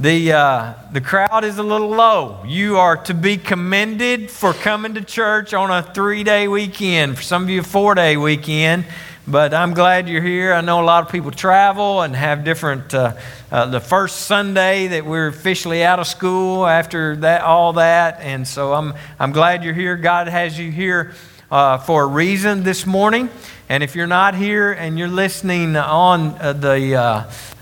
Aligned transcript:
the, 0.00 0.32
uh, 0.32 0.74
the 0.92 1.02
crowd 1.02 1.44
is 1.44 1.58
a 1.58 1.62
little 1.62 1.90
low. 1.90 2.42
You 2.46 2.78
are 2.78 2.96
to 3.04 3.12
be 3.12 3.36
commended 3.36 4.30
for 4.30 4.54
coming 4.54 4.94
to 4.94 5.02
church 5.02 5.52
on 5.52 5.70
a 5.70 5.82
three 5.82 6.24
day 6.24 6.48
weekend, 6.48 7.18
for 7.18 7.22
some 7.22 7.42
of 7.42 7.50
you, 7.50 7.60
a 7.60 7.62
four 7.62 7.94
day 7.94 8.16
weekend. 8.16 8.86
But 9.28 9.52
I'm 9.52 9.74
glad 9.74 10.08
you're 10.08 10.22
here. 10.22 10.54
I 10.54 10.62
know 10.62 10.80
a 10.80 10.86
lot 10.86 11.04
of 11.04 11.12
people 11.12 11.30
travel 11.30 12.00
and 12.00 12.16
have 12.16 12.44
different. 12.44 12.94
Uh, 12.94 13.18
uh, 13.52 13.66
the 13.66 13.80
first 13.80 14.22
Sunday 14.22 14.86
that 14.86 15.04
we're 15.04 15.26
officially 15.26 15.84
out 15.84 15.98
of 15.98 16.06
school 16.06 16.66
after 16.66 17.16
that, 17.16 17.42
all 17.42 17.74
that, 17.74 18.20
and 18.20 18.48
so 18.48 18.72
I'm 18.72 18.94
I'm 19.18 19.32
glad 19.32 19.64
you're 19.64 19.74
here. 19.74 19.96
God 19.96 20.28
has 20.28 20.58
you 20.58 20.70
here 20.72 21.12
uh, 21.50 21.76
for 21.76 22.04
a 22.04 22.06
reason 22.06 22.62
this 22.62 22.86
morning. 22.86 23.28
And 23.68 23.82
if 23.82 23.94
you're 23.94 24.06
not 24.06 24.34
here 24.34 24.72
and 24.72 24.98
you're 24.98 25.08
listening 25.08 25.76
on 25.76 26.36
uh, 26.40 26.54
the 26.54 26.96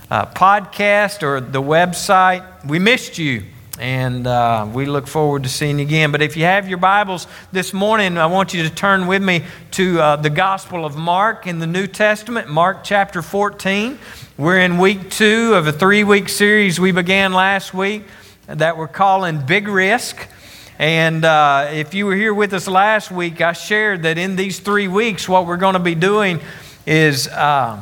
uh, 0.09 0.25
podcast 0.25 1.23
or 1.23 1.39
the 1.39 1.61
website, 1.61 2.65
we 2.65 2.79
missed 2.79 3.17
you. 3.17 3.43
And 3.79 4.27
uh, 4.27 4.67
we 4.73 4.85
look 4.85 5.07
forward 5.07 5.43
to 5.43 5.49
seeing 5.49 5.79
you 5.79 5.85
again. 5.85 6.11
But 6.11 6.21
if 6.21 6.35
you 6.35 6.43
have 6.43 6.67
your 6.67 6.79
Bibles 6.79 7.27
this 7.53 7.71
morning, 7.71 8.17
I 8.17 8.25
want 8.25 8.53
you 8.53 8.63
to 8.63 8.69
turn 8.69 9.07
with 9.07 9.21
me 9.23 9.43
to 9.71 10.01
uh, 10.01 10.15
the 10.17 10.29
Gospel 10.29 10.83
of 10.83 10.97
Mark 10.97 11.47
in 11.47 11.59
the 11.59 11.67
New 11.67 11.87
Testament, 11.87 12.49
Mark 12.49 12.83
chapter 12.83 13.21
14. 13.21 13.97
We're 14.37 14.59
in 14.59 14.79
week 14.79 15.09
two 15.09 15.53
of 15.53 15.65
a 15.65 15.71
three 15.71 16.03
week 16.03 16.27
series 16.27 16.77
we 16.77 16.91
began 16.91 17.31
last 17.31 17.73
week 17.73 18.03
that 18.47 18.75
we're 18.77 18.89
calling 18.89 19.45
Big 19.45 19.69
Risk. 19.69 20.27
And 20.77 21.23
uh, 21.23 21.69
if 21.71 21.93
you 21.93 22.05
were 22.05 22.15
here 22.15 22.33
with 22.33 22.53
us 22.53 22.67
last 22.67 23.11
week, 23.11 23.39
I 23.39 23.53
shared 23.53 24.03
that 24.03 24.17
in 24.17 24.35
these 24.35 24.59
three 24.59 24.89
weeks, 24.89 25.29
what 25.29 25.45
we're 25.45 25.57
going 25.57 25.73
to 25.73 25.79
be 25.79 25.95
doing 25.95 26.41
is 26.85 27.29
uh, 27.29 27.81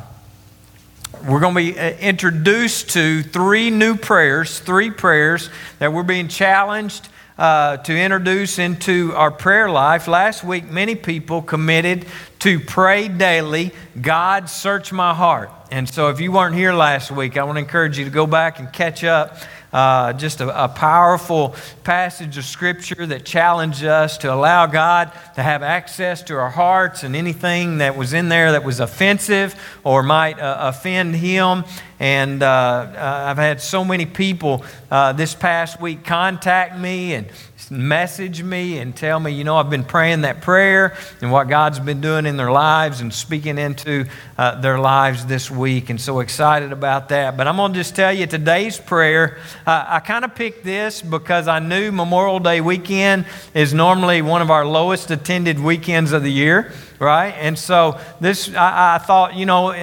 we're 1.26 1.40
going 1.40 1.54
to 1.54 1.72
be 1.72 1.78
uh, 1.78 1.90
introduced 1.98 2.90
to 2.90 3.22
three 3.22 3.70
new 3.70 3.96
prayers, 3.96 4.58
three 4.58 4.90
prayers 4.90 5.50
that 5.78 5.92
we're 5.92 6.02
being 6.02 6.28
challenged 6.28 7.08
uh, 7.38 7.76
to 7.78 7.96
introduce 7.96 8.58
into 8.58 9.12
our 9.14 9.30
prayer 9.30 9.70
life. 9.70 10.08
Last 10.08 10.44
week, 10.44 10.68
many 10.70 10.94
people 10.94 11.40
committed 11.40 12.06
to 12.40 12.60
pray 12.60 13.08
daily, 13.08 13.72
God, 14.00 14.50
search 14.50 14.92
my 14.92 15.14
heart. 15.14 15.50
And 15.70 15.88
so, 15.88 16.08
if 16.08 16.20
you 16.20 16.32
weren't 16.32 16.54
here 16.54 16.72
last 16.72 17.10
week, 17.10 17.36
I 17.36 17.44
want 17.44 17.56
to 17.56 17.60
encourage 17.60 17.98
you 17.98 18.04
to 18.04 18.10
go 18.10 18.26
back 18.26 18.58
and 18.58 18.72
catch 18.72 19.04
up 19.04 19.36
uh, 19.72 20.12
just 20.14 20.40
a, 20.40 20.64
a, 20.64 20.68
powerful 20.68 21.54
passage 21.84 22.38
of 22.38 22.44
Scripture 22.44 23.06
that 23.06 23.24
challenged 23.24 23.84
us 23.84 24.16
to 24.18 24.32
allow 24.32 24.66
God 24.66 25.12
to 25.34 25.42
have 25.42 25.62
access 25.62 26.22
to 26.22 26.36
our 26.36 26.50
hearts 26.50 27.02
and 27.02 27.14
anything 27.14 27.78
that 27.78 27.96
was 27.96 28.12
in 28.12 28.28
there 28.28 28.52
that 28.52 28.64
was 28.64 28.80
offensive 28.80 29.54
or 29.84 30.02
might 30.02 30.38
uh, 30.38 30.56
offend 30.60 31.16
Him. 31.16 31.64
And 32.00 32.42
uh, 32.42 32.46
uh 32.46 33.24
I've 33.28 33.36
had 33.36 33.60
so 33.60 33.84
many 33.84 34.06
people 34.06 34.64
uh, 34.90 35.12
this 35.12 35.34
past 35.34 35.80
week 35.80 36.04
contact 36.04 36.78
me 36.78 37.14
and 37.14 37.26
message 37.70 38.42
me 38.42 38.78
and 38.78 38.96
tell 38.96 39.20
me, 39.20 39.30
you 39.30 39.44
know, 39.44 39.56
I've 39.56 39.70
been 39.70 39.84
praying 39.84 40.22
that 40.22 40.40
prayer 40.40 40.96
and 41.20 41.30
what 41.30 41.48
God's 41.48 41.78
been 41.78 42.00
doing 42.00 42.26
in 42.26 42.36
their 42.36 42.50
lives 42.50 43.00
and 43.00 43.12
speaking 43.12 43.58
into 43.58 44.06
uh, 44.36 44.60
their 44.60 44.78
lives 44.78 45.26
this 45.26 45.50
week. 45.50 45.90
And 45.90 46.00
so 46.00 46.20
excited 46.20 46.72
about 46.72 47.10
that. 47.10 47.36
But 47.36 47.46
I'm 47.46 47.56
going 47.56 47.72
to 47.72 47.78
just 47.78 47.94
tell 47.94 48.12
you 48.12 48.26
today's 48.26 48.78
prayer. 48.78 49.38
Uh, 49.66 49.84
I 49.86 50.00
kind 50.00 50.24
of 50.24 50.34
picked 50.34 50.64
this 50.64 51.02
because 51.02 51.48
I 51.48 51.58
knew 51.58 51.92
Memorial 51.92 52.40
Day 52.40 52.60
weekend 52.60 53.26
is 53.54 53.74
normally 53.74 54.22
one 54.22 54.42
of 54.42 54.50
our 54.50 54.64
lowest 54.64 55.10
attended 55.10 55.58
weekends 55.60 56.12
of 56.12 56.22
the 56.22 56.32
year, 56.32 56.72
right? 56.98 57.34
And 57.38 57.58
so 57.58 58.00
this, 58.20 58.54
I, 58.54 58.96
I 58.96 58.98
thought, 58.98 59.34
you 59.34 59.46
know, 59.46 59.74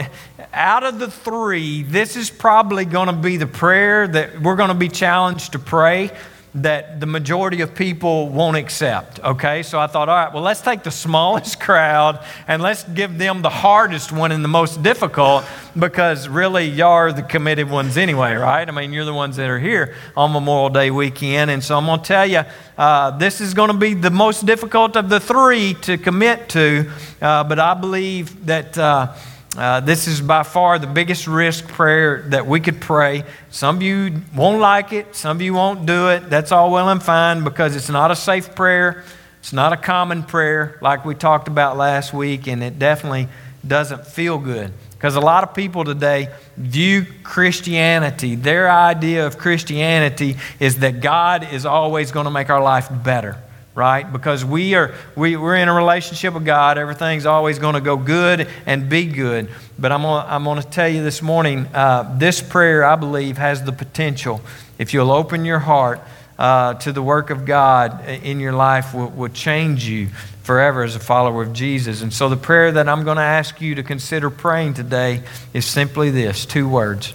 out 0.54 0.84
of 0.84 1.00
the 1.00 1.12
three, 1.12 1.84
this 1.84 2.16
is 2.16 2.30
probably 2.30 2.86
going 2.86 3.08
to 3.08 3.14
be 3.14 3.38
the 3.38 3.48
prayer 3.48 4.08
that 4.08 4.42
we're 4.42 4.56
going 4.56 4.70
to 4.70 4.76
be 4.76 4.90
challenged 4.90 5.52
to 5.52 5.60
pray 5.60 6.12
that 6.56 7.02
the 7.02 7.06
majority 7.06 7.60
of 7.60 7.76
people 7.76 8.30
won't 8.30 8.56
accept. 8.56 9.20
Okay, 9.20 9.62
so 9.62 9.78
I 9.78 9.88
thought, 9.88 10.08
all 10.08 10.16
right, 10.16 10.34
well, 10.34 10.42
let's 10.42 10.62
take 10.62 10.84
the 10.84 10.92
smallest 10.92 11.60
crowd 11.60 12.24
and 12.48 12.62
let's 12.62 12.84
give 12.86 13.18
them 13.18 13.42
the 13.42 13.50
hardest 13.50 14.14
one 14.14 14.32
and 14.32 14.42
the 14.42 14.50
most 14.50 14.82
difficult 14.82 15.44
because 15.78 16.30
really 16.30 16.66
y'all 16.66 16.92
are 16.92 17.12
the 17.12 17.24
committed 17.24 17.70
ones 17.70 17.98
anyway, 17.98 18.34
right? 18.36 18.68
I 18.68 18.72
mean, 18.72 18.94
you're 18.94 19.04
the 19.04 19.14
ones 19.14 19.36
that 19.36 19.50
are 19.50 19.60
here 19.60 19.96
on 20.16 20.32
Memorial 20.32 20.70
Day 20.70 20.92
weekend. 20.92 21.52
And 21.52 21.62
so 21.62 21.78
I'm 21.78 21.86
going 21.86 22.00
to 22.00 22.06
tell 22.06 22.26
you, 22.26 22.44
uh, 22.78 23.12
this 23.18 23.42
is 23.42 23.54
going 23.54 23.72
to 23.72 23.78
be 23.78 23.94
the 23.94 24.12
most 24.12 24.46
difficult 24.46 24.96
of 24.96 25.10
the 25.10 25.20
three 25.20 25.74
to 25.82 25.98
commit 25.98 26.48
to, 26.50 26.90
uh, 27.22 27.44
but 27.44 27.60
I 27.60 27.74
believe 27.74 28.46
that. 28.46 28.78
Uh, 28.78 29.14
uh, 29.58 29.80
this 29.80 30.08
is 30.08 30.20
by 30.20 30.44
far 30.44 30.80
the 30.80 30.88
biggest 30.88 31.28
risk 31.28 31.68
prayer 31.68 32.24
that 32.30 32.46
we 32.46 32.60
could 32.60 32.82
pray. 32.82 33.24
Some 33.50 33.78
of 33.78 33.82
you 33.82 34.22
won't 34.36 34.60
like 34.60 34.92
it, 34.92 35.16
some 35.16 35.38
of 35.38 35.42
you 35.42 35.54
won't 35.54 35.86
do 35.86 36.10
it. 36.10 36.30
That's 36.30 36.52
all 36.52 36.72
well 36.72 36.90
and 36.90 37.02
fine 37.02 37.44
because 37.44 37.76
it's 37.76 37.90
not 37.90 38.12
a 38.12 38.16
safe 38.16 38.54
prayer. 38.54 39.04
It's 39.40 39.54
not 39.54 39.72
a 39.72 39.78
common 39.78 40.24
prayer 40.24 40.78
like 40.82 41.06
we 41.06 41.16
talked 41.16 41.48
about 41.48 41.78
last 41.78 42.14
week, 42.14 42.48
and 42.48 42.64
it 42.64 42.80
definitely 42.80 43.30
doesn't 43.66 44.06
feel 44.08 44.40
good. 44.40 44.74
Because 44.92 45.16
a 45.16 45.22
lot 45.22 45.44
of 45.44 45.54
people 45.54 45.84
today 45.84 46.30
view 46.58 47.06
Christianity, 47.24 48.36
their 48.36 48.70
idea 48.70 49.28
of 49.28 49.38
Christianity 49.38 50.38
is 50.60 50.80
that 50.80 51.00
God 51.00 51.54
is 51.54 51.66
always 51.66 52.12
going 52.12 52.26
to 52.26 52.32
make 52.32 52.50
our 52.50 52.62
life 52.62 52.90
better 53.04 53.38
right? 53.76 54.10
Because 54.12 54.46
we 54.46 54.74
are 54.74 54.96
we, 55.16 55.36
we're 55.36 55.58
in 55.58 55.68
a 55.68 55.74
relationship 55.74 56.34
with 56.34 56.46
God. 56.46 56.78
Everything's 56.78 57.26
always 57.26 57.60
going 57.60 57.76
to 57.76 57.82
go 57.82 57.98
good 57.98 58.48
and 58.66 58.90
be 58.90 59.06
good. 59.06 59.50
But 59.78 59.92
I'm 59.92 60.02
gonna, 60.02 60.26
I'm 60.28 60.46
going 60.46 60.62
to 60.62 60.68
tell 60.68 60.88
you 60.88 61.04
this 61.04 61.22
morning, 61.22 61.68
uh, 61.74 62.16
this 62.18 62.42
prayer 62.42 62.86
I 62.86 62.96
believe 62.96 63.38
has 63.38 63.64
the 63.64 63.74
potential, 63.74 64.42
if 64.80 64.94
you'll 64.94 65.12
open 65.12 65.44
your 65.46 65.60
heart 65.60 66.00
uh, 66.40 66.76
to 66.76 66.92
the 66.92 67.02
work 67.04 67.30
of 67.30 67.46
God 67.46 68.08
in 68.08 68.40
your 68.40 68.54
life, 68.54 68.94
will, 68.94 69.10
will 69.10 69.30
change 69.30 69.86
you 69.86 70.08
forever 70.44 70.84
as 70.84 70.96
a 70.96 71.00
follower 71.00 71.42
of 71.42 71.54
Jesus. 71.54 72.02
And 72.02 72.14
so 72.14 72.30
the 72.30 72.38
prayer 72.38 72.72
that 72.72 72.88
I'm 72.88 73.04
going 73.04 73.18
to 73.18 73.24
ask 73.24 73.60
you 73.60 73.76
to 73.76 73.84
consider 73.84 74.30
praying 74.30 74.76
today 74.76 75.24
is 75.54 75.66
simply 75.66 76.12
this: 76.12 76.46
two 76.46 76.70
words, 76.70 77.14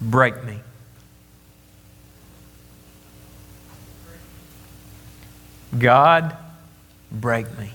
break 0.00 0.44
me. 0.44 0.60
God, 5.78 6.36
break 7.10 7.46
me. 7.58 7.70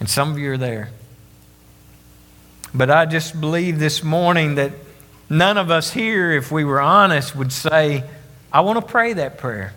And 0.00 0.08
some 0.08 0.30
of 0.32 0.38
you 0.38 0.52
are 0.52 0.58
there. 0.58 0.90
But 2.74 2.90
I 2.90 3.06
just 3.06 3.40
believe 3.40 3.78
this 3.78 4.02
morning 4.02 4.56
that 4.56 4.72
none 5.28 5.58
of 5.58 5.70
us 5.70 5.92
here, 5.92 6.32
if 6.32 6.50
we 6.50 6.64
were 6.64 6.80
honest, 6.80 7.36
would 7.36 7.52
say, 7.52 8.04
I 8.52 8.62
want 8.62 8.80
to 8.80 8.86
pray 8.86 9.12
that 9.12 9.38
prayer. 9.38 9.74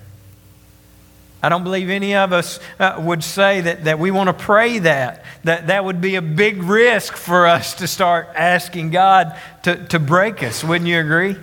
I 1.44 1.50
don't 1.50 1.64
believe 1.64 1.92
any 1.92 2.16
of 2.16 2.34
us 2.34 2.60
uh, 2.80 3.00
would 3.00 3.24
say 3.24 3.62
that, 3.62 3.84
that 3.84 4.00
we 4.00 4.10
want 4.10 4.28
to 4.30 4.34
pray 4.34 4.80
that. 4.80 5.24
That 5.44 5.68
that 5.68 5.86
would 5.86 6.02
be 6.02 6.16
a 6.16 6.22
big 6.22 6.64
risk 6.64 7.16
for 7.16 7.46
us 7.46 7.76
to 7.76 7.88
start 7.88 8.30
asking 8.34 8.90
God 8.90 9.38
to, 9.64 9.86
to 9.90 10.00
break 10.00 10.42
us. 10.42 10.64
Wouldn't 10.64 10.90
you 10.90 11.00
agree? 11.00 11.36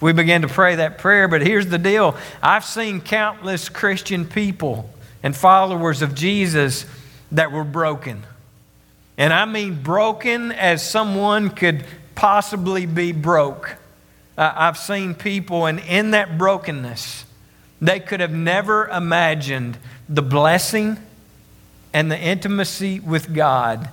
We 0.00 0.12
begin 0.12 0.42
to 0.42 0.48
pray 0.48 0.76
that 0.76 0.98
prayer. 0.98 1.28
But 1.28 1.42
here's 1.42 1.66
the 1.66 1.78
deal 1.78 2.16
I've 2.42 2.64
seen 2.64 3.00
countless 3.00 3.68
Christian 3.68 4.24
people 4.24 4.90
and 5.22 5.36
followers 5.36 6.02
of 6.02 6.14
Jesus 6.14 6.86
that 7.32 7.52
were 7.52 7.64
broken. 7.64 8.24
And 9.18 9.32
I 9.32 9.44
mean 9.44 9.82
broken 9.82 10.52
as 10.52 10.88
someone 10.88 11.50
could 11.50 11.84
possibly 12.14 12.86
be 12.86 13.12
broke. 13.12 13.76
Uh, 14.36 14.52
I've 14.54 14.78
seen 14.78 15.14
people, 15.14 15.66
and 15.66 15.78
in 15.80 16.12
that 16.12 16.38
brokenness, 16.38 17.26
they 17.80 18.00
could 18.00 18.20
have 18.20 18.32
never 18.32 18.88
imagined 18.88 19.76
the 20.08 20.22
blessing 20.22 20.96
and 21.92 22.10
the 22.10 22.18
intimacy 22.18 23.00
with 23.00 23.34
God 23.34 23.90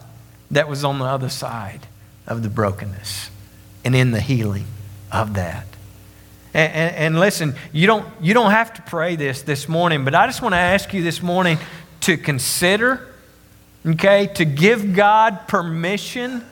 that 0.52 0.70
was 0.70 0.84
on 0.84 1.00
the 1.00 1.06
other 1.06 1.30
side 1.30 1.88
of 2.26 2.44
the 2.44 2.50
brokenness 2.50 3.30
and 3.84 3.96
in 3.96 4.12
the 4.12 4.22
healing 4.22 4.66
of 5.12 5.34
that. 5.34 5.66
And, 6.58 6.74
and, 6.74 6.96
and, 6.96 7.20
listen, 7.20 7.54
you 7.72 7.86
don't, 7.86 8.08
you 8.20 8.34
don't 8.34 8.50
have 8.50 8.74
to 8.74 8.82
pray 8.82 9.16
this 9.16 9.44
this 9.44 9.70
morning, 9.70 10.04
but 10.04 10.16
I 10.16 10.26
just 10.26 10.42
want 10.42 10.54
to 10.54 10.58
ask 10.58 10.92
you 10.92 11.04
this 11.04 11.22
morning 11.22 11.60
to 12.02 12.18
consider, 12.18 13.14
okay, 13.86 14.26
to 14.34 14.44
give 14.44 14.96
God 14.96 15.48
permission 15.48 16.44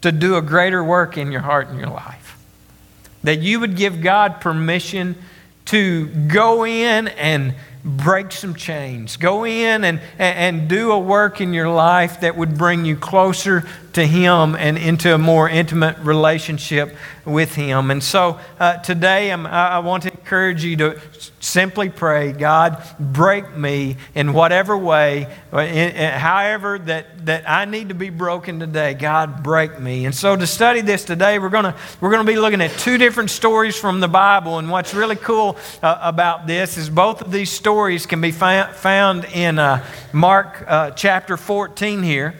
to 0.00 0.12
do 0.12 0.36
a 0.36 0.40
greater 0.40 0.82
work 0.82 1.18
in 1.18 1.30
your 1.30 1.42
heart 1.42 1.68
and 1.68 1.78
your 1.78 1.90
life. 1.90 2.38
That 3.22 3.40
you 3.40 3.60
would 3.60 3.76
give 3.76 4.00
God 4.00 4.40
permission 4.40 5.14
to 5.66 6.06
go 6.06 6.64
in 6.64 7.08
and 7.08 7.54
break 7.84 8.32
some 8.32 8.54
chains. 8.54 9.18
Go 9.18 9.44
in 9.44 9.84
and, 9.84 10.00
and 10.18 10.68
do 10.68 10.90
a 10.92 10.98
work 10.98 11.42
in 11.42 11.52
your 11.52 11.68
life 11.68 12.22
that 12.22 12.34
would 12.34 12.56
bring 12.56 12.86
you 12.86 12.96
closer 12.96 13.68
to 13.98 14.06
Him 14.06 14.54
and 14.54 14.78
into 14.78 15.12
a 15.12 15.18
more 15.18 15.48
intimate 15.48 15.98
relationship 15.98 16.96
with 17.24 17.56
Him. 17.56 17.90
And 17.90 18.02
so 18.02 18.38
uh, 18.60 18.76
today 18.78 19.32
I'm, 19.32 19.44
i 19.44 19.80
want 19.80 20.04
to 20.04 20.10
encourage 20.12 20.64
you 20.64 20.76
to 20.76 21.00
simply 21.40 21.88
pray, 21.88 22.32
God, 22.32 22.82
break 22.98 23.56
me 23.56 23.96
in 24.14 24.32
whatever 24.32 24.78
way, 24.78 25.26
however 25.50 26.78
that, 26.78 27.26
that 27.26 27.48
I 27.50 27.64
need 27.64 27.88
to 27.88 27.94
be 27.94 28.10
broken 28.10 28.60
today. 28.60 28.94
God, 28.94 29.42
break 29.42 29.80
me. 29.80 30.04
And 30.06 30.14
so 30.14 30.36
to 30.36 30.46
study 30.46 30.80
this 30.80 31.04
today, 31.04 31.40
we're 31.40 31.48
going 31.48 31.74
we're 32.00 32.10
gonna 32.10 32.24
be 32.24 32.36
looking 32.36 32.60
at 32.60 32.70
two 32.78 32.98
different 32.98 33.30
stories 33.30 33.76
from 33.76 33.98
the 33.98 34.08
Bible. 34.08 34.58
And 34.58 34.70
what's 34.70 34.94
really 34.94 35.16
cool 35.16 35.56
uh, 35.82 35.98
about 36.00 36.46
this 36.46 36.78
is 36.78 36.88
both 36.88 37.20
of 37.20 37.32
these 37.32 37.50
stories 37.50 38.06
can 38.06 38.20
be 38.20 38.30
fa- 38.30 38.70
found 38.74 39.24
in 39.24 39.58
uh, 39.58 39.84
Mark 40.12 40.64
uh, 40.68 40.92
chapter 40.92 41.36
14 41.36 42.04
here. 42.04 42.36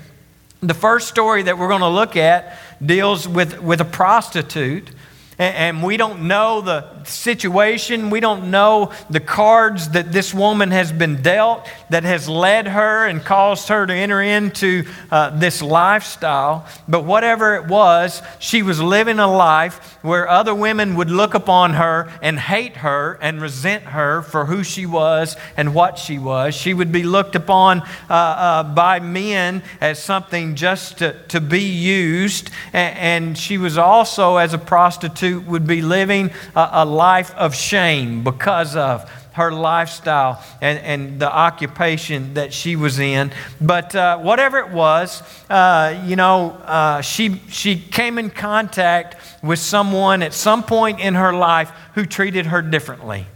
The 0.61 0.75
first 0.75 1.09
story 1.09 1.45
that 1.45 1.57
we're 1.57 1.69
going 1.69 1.83
to 1.83 1.89
look 1.89 2.17
at 2.17 2.59
deals 2.85 3.29
with, 3.29 3.61
with 3.63 3.81
a 3.81 3.85
prostitute 3.85 4.91
and 5.39 5.85
we 5.85 5.97
don't 5.97 6.27
know 6.27 6.61
the 6.61 6.85
situation. 7.05 8.11
We 8.11 8.19
don't 8.19 8.51
know 8.51 8.93
the 9.09 9.21
cards 9.21 9.91
that 9.91 10.11
this 10.11 10.35
woman 10.35 10.73
has 10.73 10.91
been 10.91 11.23
dealt 11.23 11.69
that 11.91 12.03
has 12.03 12.29
led 12.29 12.67
her 12.67 13.07
and 13.07 13.25
caused 13.25 13.69
her 13.69 13.87
to 13.87 13.93
enter 13.93 14.21
into 14.21 14.85
uh, 15.13 15.31
this 15.39 15.63
lifestyle. 15.63 16.67
But 16.89 17.05
whatever 17.05 17.55
it 17.55 17.67
was, 17.67 18.21
she 18.41 18.65
was 18.65 18.81
living 18.81 19.21
a 19.21 19.33
life 19.33 19.99
where 20.03 20.29
other 20.29 20.55
women 20.55 20.97
would 20.97 21.11
look 21.11 21.35
upon 21.35 21.75
her 21.75 22.13
and 22.21 22.39
hate 22.39 22.79
her 22.79 23.17
and 23.23 23.41
resent 23.41 23.85
her 23.85 24.23
for 24.23 24.47
who 24.47 24.65
she 24.65 24.87
was 24.87 25.37
and 25.57 25.73
what 25.73 25.99
she 25.99 26.19
was. 26.19 26.57
She 26.57 26.75
would 26.75 26.91
be 26.91 27.05
looked 27.05 27.37
upon 27.37 27.83
uh, 28.11 28.13
uh, 28.13 28.63
by 28.65 28.99
men 28.99 29.63
as 29.81 30.03
something 30.03 30.57
just 30.57 30.99
to, 30.99 31.17
to 31.29 31.41
be 31.41 31.63
used. 31.63 32.51
And, 32.73 32.99
and 32.99 33.39
she 33.39 33.57
was 33.57 33.79
also, 33.79 34.37
as 34.37 34.53
a 34.53 34.59
prostitute, 34.59 35.28
prostitute 35.29 35.47
would 35.51 35.67
be 35.67 35.83
living 35.83 36.31
a, 36.55 36.69
a 36.73 36.85
life 36.85 37.35
of 37.35 37.55
shame 37.55 38.25
because 38.25 38.77
of 38.77 39.11
her 39.33 39.53
lifestyle 39.53 40.43
and, 40.61 40.79
and 40.81 41.21
the 41.21 41.33
occupation 41.33 42.35
that 42.35 42.53
she 42.53 42.75
was 42.75 42.99
in. 42.99 43.31
But 43.61 43.95
uh, 43.95 44.19
whatever 44.19 44.59
it 44.59 44.71
was, 44.71 45.23
uh, 45.49 46.03
you 46.07 46.17
know, 46.17 46.51
uh, 46.65 47.03
she, 47.03 47.41
she 47.49 47.79
came 47.79 48.19
in 48.19 48.31
contact 48.31 49.17
with 49.43 49.61
someone 49.61 50.23
at 50.23 50.35
some 50.35 50.65
point 50.65 50.99
in 50.99 51.15
her 51.15 51.33
life 51.33 51.71
who 51.95 52.05
treated 52.05 52.47
her 52.47 52.63
differently 52.63 53.27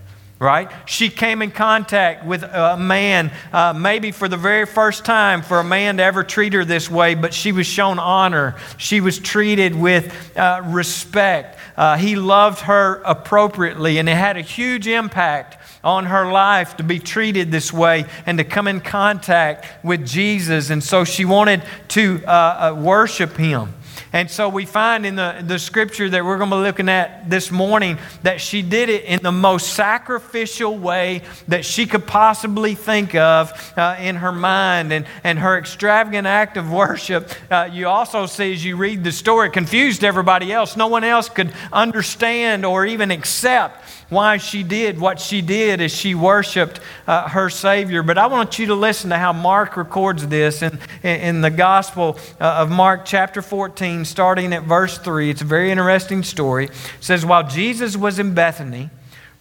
right? 0.42 0.72
She 0.86 1.08
came 1.08 1.40
in 1.40 1.52
contact 1.52 2.26
with 2.26 2.42
a 2.42 2.76
man, 2.76 3.30
uh, 3.52 3.74
maybe 3.74 4.10
for 4.10 4.26
the 4.26 4.36
very 4.36 4.66
first 4.66 5.04
time, 5.04 5.40
for 5.40 5.60
a 5.60 5.64
man 5.64 5.98
to 5.98 6.02
ever 6.02 6.24
treat 6.24 6.52
her 6.54 6.64
this 6.64 6.90
way, 6.90 7.14
but 7.14 7.32
she 7.32 7.52
was 7.52 7.64
shown 7.64 8.00
honor. 8.00 8.56
She 8.76 9.00
was 9.00 9.20
treated 9.20 9.72
with 9.72 10.36
uh, 10.36 10.62
respect. 10.64 11.60
Uh, 11.76 11.96
he 11.96 12.16
loved 12.16 12.60
her 12.60 13.02
appropriately, 13.04 13.98
and 13.98 14.08
it 14.08 14.16
had 14.16 14.36
a 14.36 14.42
huge 14.42 14.86
impact 14.86 15.58
on 15.82 16.06
her 16.06 16.30
life 16.30 16.76
to 16.76 16.82
be 16.82 16.98
treated 16.98 17.50
this 17.50 17.72
way 17.72 18.04
and 18.26 18.38
to 18.38 18.44
come 18.44 18.68
in 18.68 18.80
contact 18.80 19.66
with 19.84 20.06
Jesus. 20.06 20.70
And 20.70 20.82
so 20.82 21.04
she 21.04 21.24
wanted 21.24 21.62
to 21.88 22.22
uh, 22.26 22.30
uh, 22.30 22.74
worship 22.80 23.36
him. 23.36 23.74
And 24.12 24.30
so 24.30 24.48
we 24.48 24.66
find 24.66 25.06
in 25.06 25.16
the, 25.16 25.42
the 25.44 25.58
scripture 25.58 26.08
that 26.10 26.24
we're 26.24 26.36
going 26.36 26.50
to 26.50 26.56
be 26.56 26.62
looking 26.62 26.88
at 26.88 27.30
this 27.30 27.50
morning 27.50 27.98
that 28.22 28.40
she 28.40 28.60
did 28.60 28.90
it 28.90 29.04
in 29.04 29.22
the 29.22 29.32
most 29.32 29.72
sacrificial 29.72 30.76
way 30.76 31.22
that 31.48 31.64
she 31.64 31.86
could 31.86 32.06
possibly 32.06 32.74
think 32.74 33.14
of 33.14 33.52
uh, 33.76 33.96
in 33.98 34.16
her 34.16 34.32
mind. 34.32 34.92
And, 34.92 35.06
and 35.24 35.38
her 35.38 35.56
extravagant 35.58 36.26
act 36.26 36.56
of 36.56 36.70
worship, 36.70 37.30
uh, 37.50 37.68
you 37.72 37.88
also 37.88 38.26
see 38.26 38.52
as 38.52 38.64
you 38.64 38.76
read 38.76 39.02
the 39.02 39.12
story, 39.12 39.50
confused 39.50 40.04
everybody 40.04 40.52
else. 40.52 40.76
No 40.76 40.88
one 40.88 41.04
else 41.04 41.28
could 41.28 41.52
understand 41.72 42.66
or 42.66 42.84
even 42.84 43.10
accept 43.10 43.81
why 44.12 44.36
she 44.36 44.62
did 44.62 45.00
what 45.00 45.18
she 45.18 45.40
did 45.40 45.80
as 45.80 45.94
she 45.94 46.14
worshiped 46.14 46.80
uh, 47.06 47.28
her 47.28 47.50
Savior. 47.50 48.02
But 48.02 48.18
I 48.18 48.26
want 48.26 48.58
you 48.58 48.66
to 48.66 48.74
listen 48.74 49.10
to 49.10 49.18
how 49.18 49.32
Mark 49.32 49.76
records 49.76 50.28
this 50.28 50.62
in, 50.62 50.78
in 51.02 51.40
the 51.40 51.50
Gospel 51.50 52.18
uh, 52.40 52.44
of 52.44 52.70
Mark, 52.70 53.04
chapter 53.04 53.42
14, 53.42 54.04
starting 54.04 54.52
at 54.52 54.62
verse 54.62 54.98
3. 54.98 55.30
It's 55.30 55.42
a 55.42 55.46
very 55.46 55.70
interesting 55.70 56.22
story. 56.22 56.66
It 56.66 56.72
says, 57.00 57.26
While 57.26 57.48
Jesus 57.48 57.96
was 57.96 58.18
in 58.18 58.34
Bethany, 58.34 58.90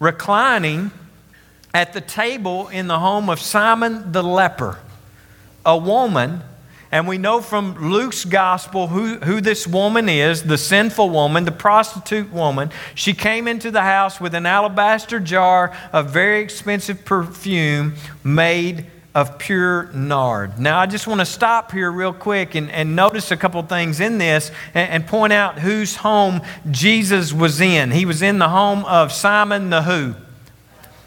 reclining 0.00 0.90
at 1.74 1.92
the 1.92 2.00
table 2.00 2.68
in 2.68 2.88
the 2.88 2.98
home 2.98 3.28
of 3.28 3.40
Simon 3.40 4.12
the 4.12 4.22
leper, 4.22 4.78
a 5.64 5.76
woman 5.76 6.42
and 6.92 7.08
we 7.08 7.16
know 7.16 7.40
from 7.40 7.90
Luke's 7.90 8.26
gospel 8.26 8.86
who, 8.86 9.16
who 9.16 9.40
this 9.40 9.66
woman 9.66 10.10
is 10.10 10.42
the 10.42 10.58
sinful 10.58 11.08
woman, 11.08 11.46
the 11.46 11.50
prostitute 11.50 12.30
woman. 12.30 12.70
She 12.94 13.14
came 13.14 13.48
into 13.48 13.70
the 13.70 13.80
house 13.80 14.20
with 14.20 14.34
an 14.34 14.44
alabaster 14.44 15.18
jar 15.18 15.74
of 15.90 16.10
very 16.10 16.42
expensive 16.42 17.06
perfume 17.06 17.94
made 18.22 18.86
of 19.14 19.38
pure 19.38 19.90
nard. 19.92 20.58
Now, 20.58 20.78
I 20.78 20.86
just 20.86 21.06
want 21.06 21.20
to 21.20 21.26
stop 21.26 21.72
here 21.72 21.90
real 21.90 22.12
quick 22.12 22.54
and, 22.54 22.70
and 22.70 22.94
notice 22.94 23.30
a 23.30 23.36
couple 23.38 23.62
things 23.62 24.00
in 24.00 24.18
this 24.18 24.50
and, 24.74 24.90
and, 24.90 25.06
point 25.06 25.32
out 25.32 25.58
whose 25.58 25.96
home 25.96 26.40
Jesus 26.70 27.32
was 27.32 27.60
in. 27.60 27.90
He 27.90 28.06
was 28.06 28.22
in 28.22 28.38
the 28.38 28.48
home 28.48 28.84
of 28.84 29.12
Simon 29.12 29.70
the 29.70 29.82
who? 29.82 30.14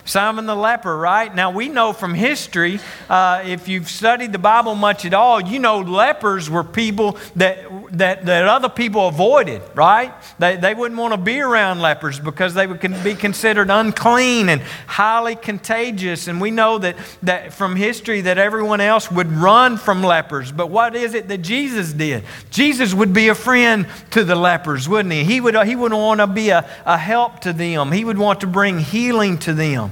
Simon 0.05 0.45
the 0.45 0.55
leper, 0.55 0.95
right? 0.95 1.33
Now, 1.33 1.49
we 1.49 1.67
know 1.67 1.91
from 1.91 2.13
history, 2.13 2.79
uh, 3.09 3.41
if 3.45 3.67
you've 3.67 3.89
studied 3.89 4.31
the 4.31 4.39
Bible 4.39 4.75
much 4.75 5.03
at 5.03 5.15
all, 5.15 5.41
you 5.41 5.57
know 5.57 5.79
lepers 5.79 6.47
were 6.47 6.63
people 6.63 7.17
that, 7.35 7.84
that, 7.91 8.25
that 8.25 8.47
other 8.47 8.69
people 8.69 9.07
avoided, 9.07 9.61
right? 9.73 10.13
They, 10.39 10.57
they 10.57 10.73
wouldn't 10.73 10.99
want 10.99 11.13
to 11.13 11.17
be 11.17 11.39
around 11.39 11.81
lepers 11.81 12.19
because 12.19 12.53
they 12.53 12.67
would 12.67 12.81
be 13.03 13.15
considered 13.15 13.69
unclean 13.69 14.49
and 14.49 14.61
highly 14.87 15.35
contagious. 15.35 16.27
And 16.27 16.41
we 16.41 16.51
know 16.51 16.77
that, 16.79 16.95
that 17.23 17.53
from 17.53 17.75
history 17.75 18.21
that 18.21 18.37
everyone 18.37 18.81
else 18.81 19.11
would 19.11 19.31
run 19.31 19.77
from 19.77 20.03
lepers. 20.03 20.51
But 20.51 20.69
what 20.69 20.95
is 20.95 21.13
it 21.13 21.27
that 21.27 21.39
Jesus 21.39 21.93
did? 21.93 22.23
Jesus 22.49 22.93
would 22.93 23.13
be 23.13 23.29
a 23.29 23.35
friend 23.35 23.87
to 24.11 24.23
the 24.23 24.35
lepers, 24.35 24.87
wouldn't 24.89 25.13
he? 25.13 25.23
He 25.23 25.41
would, 25.41 25.55
he 25.65 25.75
would 25.75 25.93
want 25.93 26.19
to 26.19 26.27
be 26.27 26.49
a, 26.49 26.69
a 26.85 26.97
help 26.97 27.39
to 27.41 27.53
them, 27.53 27.91
he 27.91 28.05
would 28.05 28.17
want 28.17 28.41
to 28.41 28.47
bring 28.47 28.79
healing 28.79 29.37
to 29.39 29.53
them. 29.53 29.91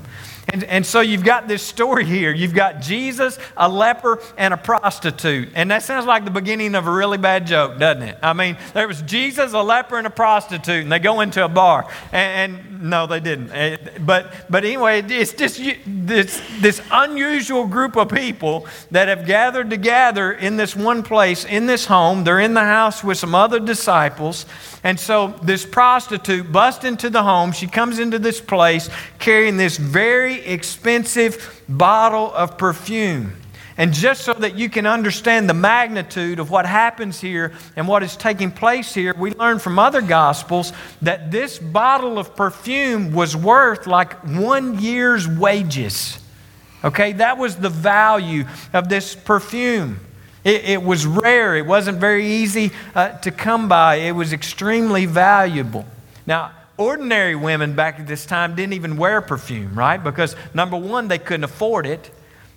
And, 0.53 0.63
and 0.65 0.85
so 0.85 1.01
you've 1.01 1.23
got 1.23 1.47
this 1.47 1.63
story 1.63 2.05
here. 2.05 2.31
You've 2.31 2.53
got 2.53 2.79
Jesus, 2.79 3.39
a 3.57 3.67
leper, 3.67 4.21
and 4.37 4.53
a 4.53 4.57
prostitute. 4.57 5.49
And 5.55 5.71
that 5.71 5.81
sounds 5.81 6.05
like 6.05 6.25
the 6.25 6.31
beginning 6.31 6.75
of 6.75 6.85
a 6.85 6.91
really 6.91 7.17
bad 7.17 7.47
joke, 7.47 7.79
doesn't 7.79 8.03
it? 8.03 8.19
I 8.21 8.33
mean, 8.33 8.55
there 8.75 8.87
was 8.87 9.01
Jesus, 9.01 9.53
a 9.53 9.63
leper, 9.63 9.97
and 9.97 10.05
a 10.05 10.11
prostitute, 10.11 10.83
and 10.83 10.91
they 10.91 10.99
go 10.99 11.21
into 11.21 11.43
a 11.43 11.49
bar. 11.49 11.87
And, 12.11 12.53
and 12.53 12.83
no, 12.83 13.07
they 13.07 13.19
didn't. 13.19 13.49
Eh, 13.51 13.77
but, 14.01 14.31
but 14.47 14.63
anyway, 14.63 15.01
it's 15.01 15.33
just 15.33 15.59
this, 15.87 16.39
this 16.61 16.81
unusual 16.91 17.65
group 17.65 17.95
of 17.95 18.09
people 18.09 18.67
that 18.91 19.07
have 19.07 19.25
gathered 19.25 19.71
together 19.71 20.33
in 20.33 20.55
this 20.55 20.75
one 20.75 21.01
place, 21.01 21.45
in 21.45 21.65
this 21.65 21.87
home. 21.87 22.23
They're 22.25 22.39
in 22.39 22.53
the 22.53 22.61
house 22.61 23.03
with 23.03 23.17
some 23.17 23.33
other 23.33 23.59
disciples. 23.59 24.45
And 24.83 24.99
so 24.99 25.29
this 25.41 25.65
prostitute 25.65 26.51
busts 26.51 26.83
into 26.83 27.09
the 27.09 27.23
home. 27.23 27.53
She 27.53 27.67
comes 27.67 27.99
into 27.99 28.19
this 28.19 28.41
place 28.41 28.89
carrying 29.17 29.55
this 29.55 29.77
very 29.77 30.41
expensive 30.41 31.63
bottle 31.69 32.33
of 32.33 32.57
perfume. 32.57 33.33
And 33.77 33.91
just 33.91 34.21
so 34.21 34.33
that 34.33 34.55
you 34.55 34.69
can 34.69 34.85
understand 34.85 35.49
the 35.49 35.55
magnitude 35.55 36.39
of 36.39 36.51
what 36.51 36.65
happens 36.65 37.19
here 37.19 37.53
and 37.75 37.87
what 37.87 38.03
is 38.03 38.15
taking 38.15 38.51
place 38.51 38.93
here, 38.93 39.15
we 39.17 39.31
learn 39.31 39.57
from 39.57 39.79
other 39.79 40.01
gospels 40.01 40.73
that 41.01 41.31
this 41.31 41.57
bottle 41.57 42.19
of 42.19 42.35
perfume 42.35 43.13
was 43.13 43.35
worth 43.35 43.87
like 43.87 44.13
one 44.25 44.79
year's 44.79 45.27
wages. 45.27 46.19
Okay, 46.83 47.13
that 47.13 47.37
was 47.37 47.55
the 47.55 47.69
value 47.69 48.43
of 48.73 48.89
this 48.89 49.15
perfume. 49.15 49.99
It, 50.43 50.65
it 50.65 50.83
was 50.83 51.05
rare, 51.05 51.55
it 51.55 51.65
wasn't 51.65 51.99
very 51.99 52.25
easy 52.25 52.71
uh, 52.95 53.17
to 53.19 53.31
come 53.31 53.69
by, 53.69 53.95
it 53.95 54.11
was 54.11 54.33
extremely 54.33 55.05
valuable. 55.05 55.85
Now, 56.25 56.51
ordinary 56.77 57.35
women 57.35 57.75
back 57.75 57.99
at 57.99 58.07
this 58.07 58.25
time 58.25 58.55
didn't 58.55 58.73
even 58.73 58.97
wear 58.97 59.21
perfume, 59.21 59.73
right? 59.75 60.03
Because 60.03 60.35
number 60.53 60.77
one, 60.77 61.07
they 61.07 61.19
couldn't 61.19 61.43
afford 61.45 61.85
it. 61.85 62.11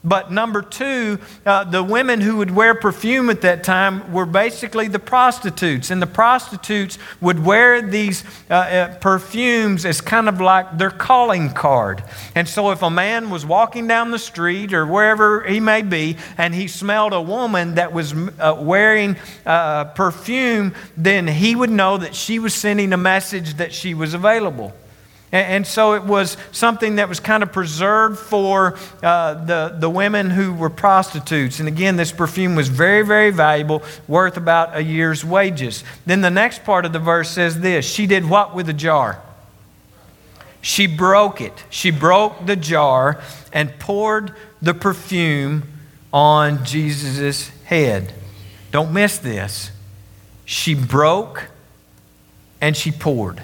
But 0.07 0.31
number 0.31 0.63
two, 0.63 1.19
uh, 1.45 1.65
the 1.65 1.83
women 1.83 2.21
who 2.21 2.37
would 2.37 2.53
wear 2.53 2.77
perfume 2.77 3.29
at 3.29 3.41
that 3.41 3.65
time 3.65 4.13
were 4.13 4.25
basically 4.25 4.87
the 4.87 5.01
prostitutes. 5.01 5.91
And 5.91 6.01
the 6.01 6.07
prostitutes 6.07 6.97
would 7.21 7.45
wear 7.45 7.83
these 7.83 8.23
uh, 8.49 8.55
uh, 8.55 8.95
perfumes 8.99 9.85
as 9.85 10.01
kind 10.01 10.29
of 10.29 10.41
like 10.41 10.79
their 10.79 10.93
calling 10.93 11.51
card. 11.51 12.05
And 12.37 12.49
so 12.49 12.71
if 12.71 12.83
a 12.83 12.91
man 12.91 13.31
was 13.31 13.45
walking 13.45 13.89
down 13.89 14.13
the 14.13 14.19
street 14.21 14.73
or 14.73 14.87
wherever 14.87 15.43
he 15.43 15.59
may 15.59 15.83
be 15.83 16.19
and 16.39 16.55
he 16.55 16.69
smelled 16.69 17.13
a 17.13 17.21
woman 17.21 17.75
that 17.75 17.93
was 17.93 18.15
uh, 18.15 18.57
wearing 18.61 19.17
uh, 19.45 19.87
perfume, 19.87 20.73
then 20.97 21.27
he 21.27 21.57
would 21.57 21.71
know 21.71 21.97
that 21.99 22.15
she 22.15 22.39
was 22.39 22.55
sending 22.55 22.93
a 22.93 22.97
message 22.97 23.55
that 23.55 23.75
she 23.75 23.93
was 23.93 24.15
available. 24.15 24.73
And, 25.33 25.67
so 25.67 25.95
it 25.95 26.05
was 26.05 26.37
something 26.53 26.97
that 26.97 27.09
was 27.09 27.19
kind 27.19 27.43
of 27.43 27.53
preserved 27.53 28.19
for 28.19 28.79
uh, 29.03 29.35
the, 29.45 29.77
the 29.77 29.91
women 29.91 30.31
who 30.31 30.55
were 30.55 30.71
prostitutes. 30.71 31.59
And 31.59 31.69
again, 31.69 31.97
this 31.97 32.13
perfume 32.13 32.55
was 32.55 32.69
very, 32.69 33.03
very 33.03 33.31
valuable, 33.31 33.83
worth 34.07 34.37
about 34.37 34.77
a 34.77 34.83
year's 34.83 35.25
wages. 35.25 35.83
Then 36.07 36.21
the 36.21 36.31
next 36.31 36.65
part 36.65 36.87
of 36.87 36.93
the 36.93 37.01
verse 37.01 37.29
says 37.29 37.61
this 37.61 37.85
She 37.85 38.07
did 38.07 38.29
what 38.29 38.55
with 38.55 38.67
the 38.67 38.73
jar? 38.73 39.21
She 40.63 40.87
broke 40.87 41.41
it. 41.41 41.65
She 41.71 41.91
broke 41.91 42.47
the 42.47 42.57
jar 42.57 43.21
and 43.53 43.79
poured 43.79 44.33
the 44.63 44.75
perfume 44.75 45.65
on 46.13 46.65
Jesus' 46.65 47.51
head. 47.65 48.13
Don't 48.71 48.93
miss 48.93 49.19
this. 49.19 49.71
She 50.45 50.75
broke 50.75 51.49
and 52.61 52.77
she 52.77 52.91
poured. 52.91 53.43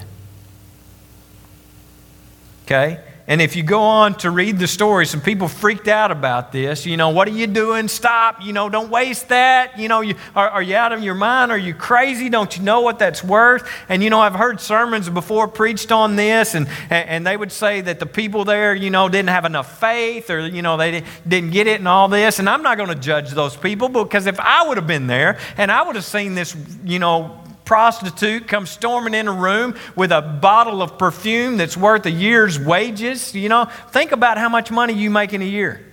Okay? 2.73 2.99
And 3.25 3.41
if 3.41 3.55
you 3.55 3.63
go 3.63 3.81
on 3.81 4.15
to 4.15 4.31
read 4.31 4.59
the 4.59 4.67
story, 4.67 5.05
some 5.05 5.21
people 5.21 5.47
freaked 5.47 5.87
out 5.87 6.11
about 6.11 6.51
this. 6.51 6.85
You 6.85 6.97
know, 6.97 7.11
what 7.11 7.25
are 7.29 7.31
you 7.31 7.47
doing? 7.47 7.87
Stop. 7.87 8.41
You 8.43 8.51
know, 8.51 8.67
don't 8.67 8.89
waste 8.89 9.29
that. 9.29 9.79
You 9.79 9.87
know, 9.87 10.01
you, 10.01 10.15
are, 10.35 10.49
are 10.49 10.61
you 10.61 10.75
out 10.75 10.91
of 10.91 11.01
your 11.01 11.15
mind? 11.15 11.49
Are 11.49 11.57
you 11.57 11.73
crazy? 11.73 12.27
Don't 12.27 12.57
you 12.57 12.63
know 12.63 12.81
what 12.81 12.99
that's 12.99 13.23
worth? 13.23 13.69
And, 13.87 14.03
you 14.03 14.09
know, 14.09 14.19
I've 14.19 14.35
heard 14.35 14.59
sermons 14.59 15.07
before 15.07 15.47
preached 15.47 15.89
on 15.93 16.17
this, 16.17 16.53
and, 16.53 16.67
and 16.89 17.25
they 17.25 17.37
would 17.37 17.53
say 17.53 17.79
that 17.79 17.99
the 17.99 18.05
people 18.05 18.43
there, 18.43 18.75
you 18.75 18.89
know, 18.89 19.07
didn't 19.07 19.29
have 19.29 19.45
enough 19.45 19.79
faith 19.79 20.29
or, 20.29 20.45
you 20.45 20.61
know, 20.61 20.75
they 20.75 21.03
didn't 21.25 21.51
get 21.51 21.67
it 21.67 21.79
and 21.79 21.87
all 21.87 22.09
this. 22.09 22.39
And 22.39 22.49
I'm 22.49 22.61
not 22.61 22.75
going 22.75 22.89
to 22.89 22.95
judge 22.95 23.31
those 23.31 23.55
people 23.55 23.87
because 23.87 24.25
if 24.25 24.39
I 24.41 24.67
would 24.67 24.75
have 24.75 24.87
been 24.87 25.07
there 25.07 25.39
and 25.55 25.71
I 25.71 25.83
would 25.83 25.95
have 25.95 26.05
seen 26.05 26.35
this, 26.35 26.57
you 26.83 26.99
know, 26.99 27.42
prostitute 27.65 28.47
comes 28.47 28.69
storming 28.69 29.13
in 29.13 29.27
a 29.27 29.31
room 29.31 29.75
with 29.95 30.11
a 30.11 30.21
bottle 30.21 30.81
of 30.81 30.97
perfume 30.97 31.57
that's 31.57 31.77
worth 31.77 32.05
a 32.05 32.11
year's 32.11 32.59
wages. 32.59 33.33
You 33.33 33.49
know, 33.49 33.65
think 33.89 34.11
about 34.11 34.37
how 34.37 34.49
much 34.49 34.71
money 34.71 34.93
you 34.93 35.09
make 35.09 35.33
in 35.33 35.41
a 35.41 35.45
year. 35.45 35.85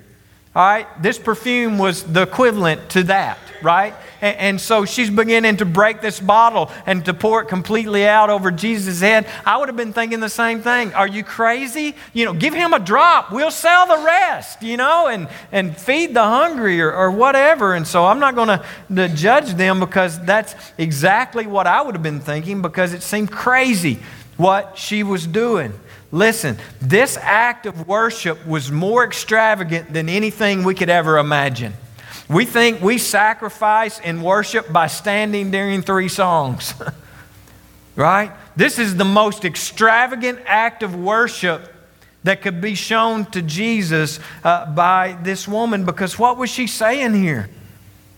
All 0.55 0.67
right, 0.67 1.03
this 1.03 1.19
perfume 1.19 1.79
was 1.79 2.03
the 2.03 2.23
equivalent 2.23 2.91
to 2.91 3.05
that, 3.05 3.39
right? 3.63 3.95
And, 4.21 4.61
so 4.61 4.85
she's 4.85 5.09
beginning 5.09 5.57
to 5.59 5.65
break 5.65 6.01
this 6.01 6.21
bottle 6.21 6.71
and 6.85 7.05
to 7.07 7.15
pour 7.15 7.43
it 7.43 7.47
completely 7.49 8.07
out 8.07 8.29
over 8.29 8.51
Jesus' 8.51 9.01
head. 9.01 9.27
I 9.47 9.57
would 9.57 9.69
have 9.69 9.77
been 9.77 9.93
thinking 9.93 10.21
the 10.21 10.29
same 10.29 10.61
thing. 10.61 10.93
Are 10.95 11.07
you 11.07 11.25
crazy? 11.25 11.95
You 12.13 12.27
know, 12.27 12.33
give 12.35 12.53
him 12.53 12.73
a 12.73 12.79
drop. 12.79 13.33
We'll 13.33 13.51
sell 13.51 13.87
the 13.87 14.05
rest, 14.05 14.63
you 14.63 14.77
know, 14.77 15.09
and, 15.09 15.29
and 15.53 15.77
feed 15.77 16.15
the 16.15 16.23
hungry 16.23 16.81
or, 16.81 16.93
or 16.93 17.11
whatever. 17.11 17.75
And 17.75 17.87
so 17.87 18.05
I'm 18.05 18.19
not 18.19 18.35
going 18.35 18.61
to 18.95 19.09
judge 19.09 19.55
them 19.55 19.81
because 19.81 20.21
that's 20.25 20.55
exactly 20.77 21.47
what 21.47 21.67
I 21.67 21.81
would 21.81 21.95
have 21.95 22.03
been 22.03 22.21
thinking 22.21 22.63
because 22.63 22.93
it 22.93 23.03
seemed 23.03 23.31
crazy 23.31 24.01
what 24.37 24.77
she 24.79 25.03
was 25.03 25.27
doing. 25.27 25.73
Listen, 26.13 26.59
this 26.81 27.17
act 27.19 27.67
of 27.67 27.87
worship 27.87 28.45
was 28.47 28.71
more 28.71 29.05
extravagant 29.05 29.93
than 29.93 30.09
anything 30.09 30.65
we 30.65 30.75
could 30.75 30.91
ever 30.91 31.19
imagine. 31.19 31.73
We 32.31 32.45
think 32.45 32.81
we 32.81 32.99
sacrifice 32.99 33.99
and 33.99 34.23
worship 34.23 34.73
by 34.73 34.87
standing 34.87 35.51
during 35.51 35.83
three 35.83 36.09
songs, 36.09 36.75
right? 37.97 38.31
This 38.55 38.79
is 38.79 38.95
the 38.95 39.05
most 39.05 39.45
extravagant 39.45 40.39
act 40.47 40.85
of 40.85 40.95
worship 40.95 41.75
that 42.23 42.41
could 42.41 42.61
be 42.61 42.77
shown 42.77 43.25
to 43.33 43.43
Jesus 43.43 44.21
uh, 44.45 44.67
by 44.67 45.19
this 45.25 45.49
woman 45.49 45.85
because 45.85 46.21
what 46.21 46.37
was 46.37 46.51
she 46.51 46.69
saying 46.69 47.15
here? 47.15 47.51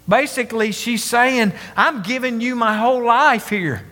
Basically, 0.06 0.72
she's 0.72 1.02
saying, 1.02 1.52
I'm 1.74 2.02
giving 2.02 2.42
you 2.42 2.54
my 2.54 2.76
whole 2.76 3.02
life 3.02 3.48
here. 3.48 3.82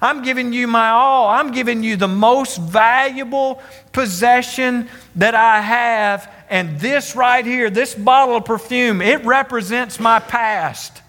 I'm 0.00 0.22
giving 0.22 0.52
you 0.52 0.68
my 0.68 0.90
all. 0.90 1.28
I'm 1.28 1.50
giving 1.50 1.82
you 1.82 1.96
the 1.96 2.08
most 2.08 2.58
valuable 2.58 3.60
possession 3.92 4.88
that 5.16 5.34
I 5.34 5.60
have. 5.60 6.32
And 6.50 6.80
this 6.80 7.14
right 7.14 7.46
here, 7.46 7.70
this 7.70 7.94
bottle 7.94 8.36
of 8.36 8.44
perfume, 8.44 9.00
it 9.00 9.24
represents 9.24 10.00
my 10.00 10.18
past. 10.18 11.00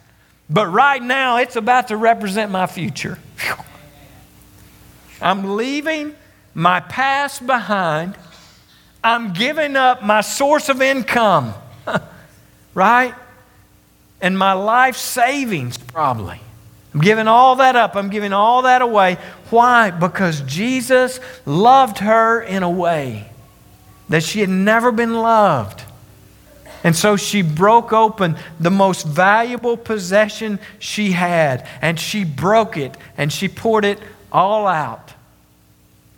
But 0.47 0.67
right 0.67 1.01
now, 1.01 1.37
it's 1.37 1.55
about 1.55 1.87
to 1.87 1.97
represent 1.97 2.51
my 2.51 2.67
future. 2.67 3.17
I'm 5.19 5.57
leaving 5.57 6.13
my 6.53 6.79
past 6.79 7.45
behind. 7.47 8.15
I'm 9.03 9.33
giving 9.33 9.75
up 9.75 10.03
my 10.03 10.21
source 10.21 10.69
of 10.69 10.79
income, 10.79 11.55
right? 12.75 13.15
And 14.21 14.37
my 14.37 14.53
life 14.53 14.95
savings, 14.95 15.75
probably. 15.79 16.39
I'm 16.93 17.01
giving 17.01 17.27
all 17.27 17.55
that 17.55 17.75
up. 17.75 17.95
I'm 17.95 18.09
giving 18.09 18.33
all 18.33 18.63
that 18.63 18.83
away. 18.83 19.17
Why? 19.49 19.89
Because 19.89 20.41
Jesus 20.41 21.19
loved 21.47 21.97
her 21.99 22.41
in 22.43 22.61
a 22.61 22.69
way 22.69 23.30
that 24.11 24.23
she 24.23 24.41
had 24.41 24.49
never 24.49 24.91
been 24.91 25.13
loved. 25.13 25.83
And 26.83 26.95
so 26.95 27.15
she 27.15 27.41
broke 27.41 27.93
open 27.93 28.37
the 28.59 28.71
most 28.71 29.05
valuable 29.05 29.77
possession 29.77 30.59
she 30.79 31.11
had, 31.11 31.67
and 31.81 31.99
she 31.99 32.23
broke 32.23 32.75
it 32.75 32.95
and 33.17 33.31
she 33.31 33.47
poured 33.47 33.85
it 33.85 33.99
all 34.31 34.67
out 34.67 35.13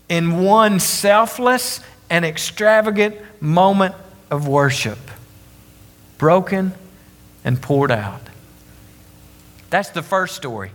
in 0.09 0.41
one 0.41 0.79
selfless 0.79 1.81
and 2.09 2.25
extravagant 2.25 3.15
moment 3.39 3.95
of 4.31 4.47
worship. 4.47 4.99
Broken 6.17 6.73
and 7.43 7.61
poured 7.61 7.91
out. 7.91 8.21
That's 9.69 9.89
the 9.89 10.03
first 10.03 10.35
story. 10.35 10.71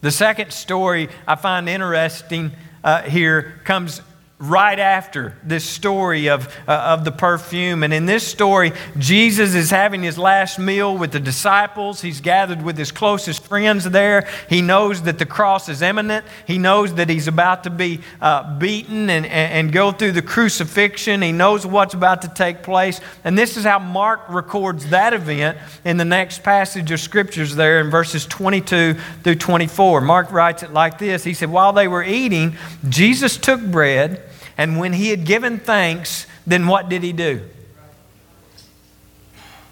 The 0.00 0.10
second 0.10 0.52
story 0.52 1.08
I 1.28 1.36
find 1.36 1.68
interesting 1.68 2.52
uh, 2.82 3.02
here 3.02 3.60
comes 3.64 4.00
right 4.48 4.78
after 4.78 5.36
this 5.42 5.64
story 5.64 6.28
of, 6.28 6.46
uh, 6.68 6.72
of 6.72 7.04
the 7.04 7.12
perfume. 7.12 7.82
And 7.82 7.92
in 7.92 8.06
this 8.06 8.26
story, 8.26 8.72
Jesus 8.98 9.54
is 9.54 9.70
having 9.70 10.02
his 10.02 10.18
last 10.18 10.58
meal 10.58 10.96
with 10.96 11.12
the 11.12 11.20
disciples. 11.20 12.00
He's 12.00 12.20
gathered 12.20 12.62
with 12.62 12.76
his 12.76 12.92
closest 12.92 13.44
friends 13.44 13.84
there. 13.84 14.28
He 14.48 14.62
knows 14.62 15.02
that 15.02 15.18
the 15.18 15.26
cross 15.26 15.68
is 15.68 15.82
imminent. 15.82 16.26
He 16.46 16.58
knows 16.58 16.94
that 16.94 17.08
he's 17.08 17.28
about 17.28 17.64
to 17.64 17.70
be 17.70 18.00
uh, 18.20 18.58
beaten 18.58 19.10
and, 19.10 19.26
and, 19.26 19.52
and 19.52 19.72
go 19.72 19.92
through 19.92 20.12
the 20.12 20.22
crucifixion. 20.22 21.22
He 21.22 21.32
knows 21.32 21.66
what's 21.66 21.94
about 21.94 22.22
to 22.22 22.28
take 22.28 22.62
place. 22.62 23.00
And 23.24 23.38
this 23.38 23.56
is 23.56 23.64
how 23.64 23.78
Mark 23.78 24.28
records 24.28 24.90
that 24.90 25.12
event 25.12 25.58
in 25.84 25.96
the 25.96 26.04
next 26.04 26.42
passage 26.42 26.90
of 26.90 27.00
scriptures 27.00 27.54
there 27.54 27.80
in 27.80 27.90
verses 27.90 28.26
22 28.26 28.94
through 29.22 29.34
24. 29.34 30.00
Mark 30.00 30.30
writes 30.30 30.62
it 30.62 30.72
like 30.72 30.98
this 30.98 31.24
He 31.24 31.34
said, 31.34 31.50
While 31.50 31.72
they 31.72 31.88
were 31.88 32.02
eating, 32.02 32.56
Jesus 32.88 33.36
took 33.36 33.60
bread. 33.60 34.22
And 34.56 34.78
when 34.78 34.92
he 34.92 35.10
had 35.10 35.24
given 35.24 35.58
thanks, 35.58 36.26
then 36.46 36.66
what 36.66 36.88
did 36.88 37.02
he 37.02 37.12
do? 37.12 37.42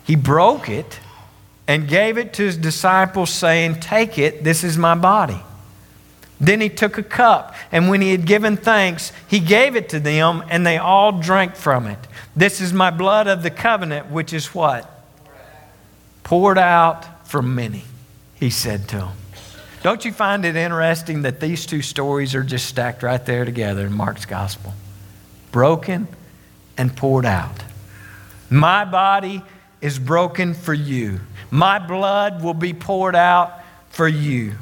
He 0.04 0.16
broke 0.16 0.68
it 0.68 0.98
and 1.68 1.88
gave 1.88 2.18
it 2.18 2.32
to 2.34 2.42
his 2.42 2.56
disciples, 2.56 3.30
saying, 3.30 3.80
Take 3.80 4.18
it, 4.18 4.42
this 4.42 4.64
is 4.64 4.76
my 4.76 4.94
body. 4.94 5.40
Then 6.40 6.60
he 6.60 6.68
took 6.68 6.98
a 6.98 7.04
cup, 7.04 7.54
and 7.70 7.88
when 7.88 8.00
he 8.00 8.10
had 8.10 8.26
given 8.26 8.56
thanks, 8.56 9.12
he 9.28 9.38
gave 9.38 9.76
it 9.76 9.88
to 9.90 10.00
them, 10.00 10.42
and 10.50 10.66
they 10.66 10.76
all 10.76 11.12
drank 11.12 11.54
from 11.54 11.86
it. 11.86 11.98
This 12.34 12.60
is 12.60 12.72
my 12.72 12.90
blood 12.90 13.28
of 13.28 13.44
the 13.44 13.50
covenant, 13.50 14.10
which 14.10 14.32
is 14.32 14.46
what? 14.52 14.90
Poured 16.24 16.58
out 16.58 17.28
for 17.28 17.42
many, 17.42 17.84
he 18.34 18.50
said 18.50 18.88
to 18.88 18.96
them. 18.96 19.21
Don't 19.82 20.04
you 20.04 20.12
find 20.12 20.44
it 20.44 20.54
interesting 20.54 21.22
that 21.22 21.40
these 21.40 21.66
two 21.66 21.82
stories 21.82 22.36
are 22.36 22.44
just 22.44 22.66
stacked 22.66 23.02
right 23.02 23.24
there 23.26 23.44
together 23.44 23.86
in 23.86 23.92
Mark's 23.92 24.26
gospel? 24.26 24.74
Broken 25.50 26.06
and 26.78 26.96
poured 26.96 27.26
out. 27.26 27.64
My 28.48 28.84
body 28.84 29.42
is 29.80 29.98
broken 29.98 30.54
for 30.54 30.72
you. 30.72 31.20
My 31.50 31.80
blood 31.80 32.44
will 32.44 32.54
be 32.54 32.72
poured 32.72 33.16
out 33.16 33.52
for 33.90 34.06
you. 34.06 34.54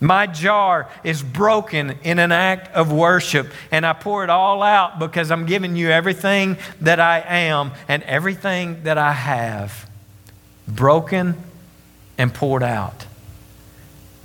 My 0.00 0.26
jar 0.26 0.90
is 1.04 1.22
broken 1.22 1.98
in 2.02 2.18
an 2.18 2.32
act 2.32 2.74
of 2.74 2.92
worship, 2.92 3.48
and 3.70 3.84
I 3.84 3.92
pour 3.92 4.24
it 4.24 4.30
all 4.30 4.62
out 4.62 4.98
because 4.98 5.30
I'm 5.30 5.46
giving 5.46 5.76
you 5.76 5.90
everything 5.90 6.56
that 6.80 7.00
I 7.00 7.20
am 7.20 7.72
and 7.86 8.02
everything 8.04 8.82
that 8.84 8.98
I 8.98 9.12
have. 9.12 9.88
Broken 10.66 11.36
and 12.18 12.32
poured 12.32 12.62
out. 12.62 13.06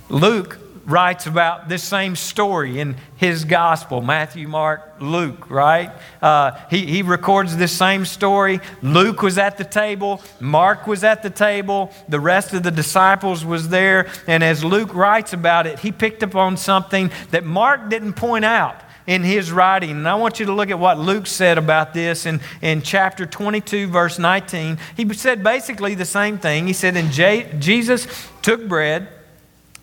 Luke 0.08 0.58
writes 0.84 1.26
about 1.26 1.68
this 1.68 1.82
same 1.82 2.16
story 2.16 2.80
in 2.80 2.96
his 3.16 3.44
gospel 3.44 4.00
Matthew, 4.00 4.48
Mark, 4.48 4.96
Luke, 5.00 5.50
right? 5.50 5.90
Uh, 6.20 6.52
he, 6.70 6.86
he 6.86 7.02
records 7.02 7.56
this 7.56 7.72
same 7.72 8.04
story. 8.04 8.60
Luke 8.82 9.22
was 9.22 9.38
at 9.38 9.58
the 9.58 9.64
table, 9.64 10.20
Mark 10.40 10.86
was 10.86 11.04
at 11.04 11.22
the 11.22 11.30
table, 11.30 11.92
the 12.08 12.20
rest 12.20 12.52
of 12.52 12.62
the 12.62 12.70
disciples 12.70 13.44
was 13.44 13.68
there. 13.68 14.08
And 14.26 14.42
as 14.42 14.64
Luke 14.64 14.94
writes 14.94 15.32
about 15.32 15.66
it, 15.66 15.78
he 15.78 15.92
picked 15.92 16.22
up 16.22 16.34
on 16.34 16.56
something 16.56 17.10
that 17.30 17.44
Mark 17.44 17.88
didn't 17.88 18.14
point 18.14 18.44
out 18.44 18.80
in 19.06 19.22
his 19.22 19.50
writing. 19.50 19.90
And 19.90 20.08
I 20.08 20.14
want 20.14 20.38
you 20.38 20.46
to 20.46 20.52
look 20.52 20.70
at 20.70 20.78
what 20.78 20.98
Luke 20.98 21.26
said 21.26 21.58
about 21.58 21.92
this 21.92 22.24
in, 22.24 22.40
in 22.60 22.82
chapter 22.82 23.26
22, 23.26 23.88
verse 23.88 24.18
19. 24.18 24.78
He 24.96 25.12
said 25.14 25.42
basically 25.42 25.94
the 25.94 26.04
same 26.04 26.38
thing. 26.38 26.66
He 26.66 26.72
said, 26.72 26.96
And 26.96 27.10
Jesus 27.10 28.06
took 28.42 28.66
bread. 28.68 29.08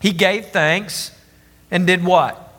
He 0.00 0.12
gave 0.12 0.46
thanks 0.46 1.12
and 1.70 1.86
did 1.86 2.04
what? 2.04 2.52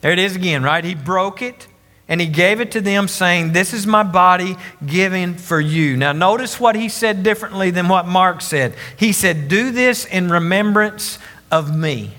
There 0.00 0.12
it 0.12 0.18
is 0.18 0.36
again, 0.36 0.62
right? 0.62 0.84
He 0.84 0.94
broke 0.94 1.42
it 1.42 1.66
and 2.08 2.20
he 2.20 2.26
gave 2.26 2.60
it 2.60 2.72
to 2.72 2.80
them, 2.80 3.06
saying, 3.06 3.52
This 3.52 3.74
is 3.74 3.86
my 3.86 4.02
body 4.02 4.56
given 4.84 5.34
for 5.34 5.60
you. 5.60 5.96
Now, 5.96 6.12
notice 6.12 6.58
what 6.58 6.74
he 6.74 6.88
said 6.88 7.22
differently 7.22 7.70
than 7.70 7.88
what 7.88 8.06
Mark 8.06 8.40
said. 8.40 8.74
He 8.96 9.12
said, 9.12 9.48
Do 9.48 9.70
this 9.70 10.06
in 10.06 10.30
remembrance 10.30 11.18
of 11.50 11.76
me. 11.76 12.14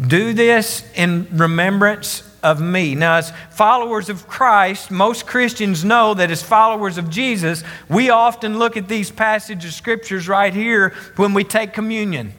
Do 0.00 0.32
this 0.32 0.84
in 0.94 1.26
remembrance 1.32 2.28
of 2.44 2.60
me. 2.60 2.94
Now, 2.94 3.16
as 3.16 3.32
followers 3.50 4.08
of 4.08 4.28
Christ, 4.28 4.90
most 4.90 5.26
Christians 5.26 5.84
know 5.84 6.14
that 6.14 6.30
as 6.30 6.42
followers 6.42 6.98
of 6.98 7.10
Jesus, 7.10 7.64
we 7.88 8.10
often 8.10 8.58
look 8.58 8.76
at 8.76 8.88
these 8.88 9.10
passages 9.10 9.70
of 9.70 9.74
scriptures 9.74 10.28
right 10.28 10.52
here 10.52 10.90
when 11.16 11.34
we 11.34 11.42
take 11.44 11.72
communion. 11.72 12.34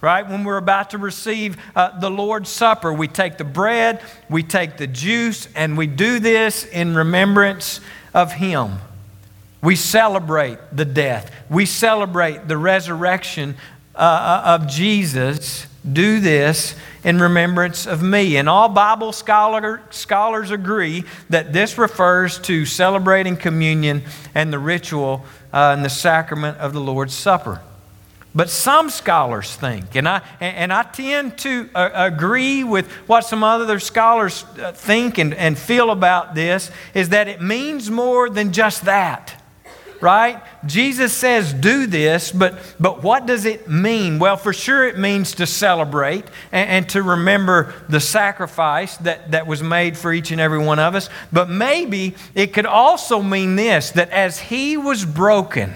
Right? 0.00 0.26
When 0.26 0.44
we're 0.44 0.56
about 0.56 0.90
to 0.90 0.98
receive 0.98 1.58
uh, 1.76 1.98
the 1.98 2.10
Lord's 2.10 2.48
Supper, 2.48 2.92
we 2.92 3.06
take 3.06 3.36
the 3.36 3.44
bread, 3.44 4.00
we 4.30 4.42
take 4.42 4.78
the 4.78 4.86
juice, 4.86 5.46
and 5.54 5.76
we 5.76 5.86
do 5.86 6.18
this 6.18 6.64
in 6.64 6.94
remembrance 6.94 7.80
of 8.14 8.32
Him. 8.32 8.78
We 9.62 9.76
celebrate 9.76 10.58
the 10.72 10.86
death, 10.86 11.30
we 11.50 11.66
celebrate 11.66 12.48
the 12.48 12.56
resurrection 12.56 13.56
uh, 13.94 13.98
uh 13.98 14.42
of 14.54 14.68
Jesus. 14.68 15.66
Do 15.90 16.20
this 16.20 16.74
in 17.04 17.18
remembrance 17.20 17.86
of 17.86 18.02
me. 18.02 18.36
And 18.36 18.48
all 18.48 18.68
Bible 18.68 19.12
scholar, 19.12 19.80
scholars 19.90 20.50
agree 20.50 21.04
that 21.30 21.52
this 21.52 21.78
refers 21.78 22.38
to 22.40 22.66
celebrating 22.66 23.36
communion 23.36 24.02
and 24.34 24.52
the 24.52 24.58
ritual 24.58 25.24
uh, 25.52 25.74
and 25.74 25.84
the 25.84 25.90
sacrament 25.90 26.58
of 26.58 26.72
the 26.72 26.80
Lord's 26.80 27.14
Supper. 27.14 27.62
But 28.34 28.48
some 28.48 28.90
scholars 28.90 29.56
think, 29.56 29.96
and 29.96 30.08
I, 30.08 30.22
and 30.40 30.72
I 30.72 30.84
tend 30.84 31.36
to 31.38 31.68
uh, 31.74 31.90
agree 31.92 32.62
with 32.62 32.88
what 33.08 33.22
some 33.22 33.42
other 33.42 33.80
scholars 33.80 34.44
uh, 34.60 34.70
think 34.72 35.18
and, 35.18 35.34
and 35.34 35.58
feel 35.58 35.90
about 35.90 36.36
this, 36.36 36.70
is 36.94 37.08
that 37.08 37.26
it 37.26 37.42
means 37.42 37.90
more 37.90 38.30
than 38.30 38.52
just 38.52 38.84
that 38.84 39.40
right? 40.00 40.42
Jesus 40.64 41.12
says, 41.12 41.52
do 41.52 41.86
this, 41.86 42.32
but, 42.32 42.58
but 42.80 43.02
what 43.02 43.26
does 43.26 43.44
it 43.44 43.68
mean? 43.68 44.18
Well, 44.18 44.36
for 44.36 44.52
sure 44.52 44.86
it 44.86 44.98
means 44.98 45.34
to 45.34 45.46
celebrate 45.46 46.24
and, 46.52 46.70
and, 46.70 46.88
to 46.90 47.02
remember 47.02 47.74
the 47.88 48.00
sacrifice 48.00 48.96
that, 48.98 49.32
that 49.32 49.46
was 49.46 49.62
made 49.62 49.96
for 49.96 50.12
each 50.12 50.30
and 50.30 50.40
every 50.40 50.58
one 50.58 50.78
of 50.78 50.94
us. 50.94 51.10
But 51.32 51.50
maybe 51.50 52.14
it 52.34 52.52
could 52.52 52.66
also 52.66 53.22
mean 53.22 53.56
this 53.56 53.90
that 53.92 54.10
as 54.10 54.38
He 54.38 54.76
was 54.76 55.04
broken 55.04 55.74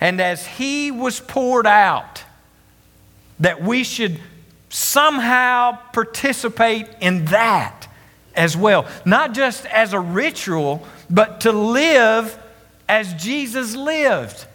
and 0.00 0.20
as 0.20 0.46
He 0.46 0.90
was 0.90 1.20
poured 1.20 1.66
out, 1.66 2.24
that 3.40 3.62
we 3.62 3.84
should 3.84 4.20
somehow 4.68 5.78
participate 5.92 6.88
in 7.00 7.26
that 7.26 7.88
as 8.34 8.56
well. 8.56 8.86
Not 9.04 9.34
just 9.34 9.66
as 9.66 9.92
a 9.92 10.00
ritual, 10.00 10.86
but 11.10 11.42
to 11.42 11.52
live 11.52 12.38
as 12.88 13.14
Jesus 13.14 13.74
lived. 13.74 14.46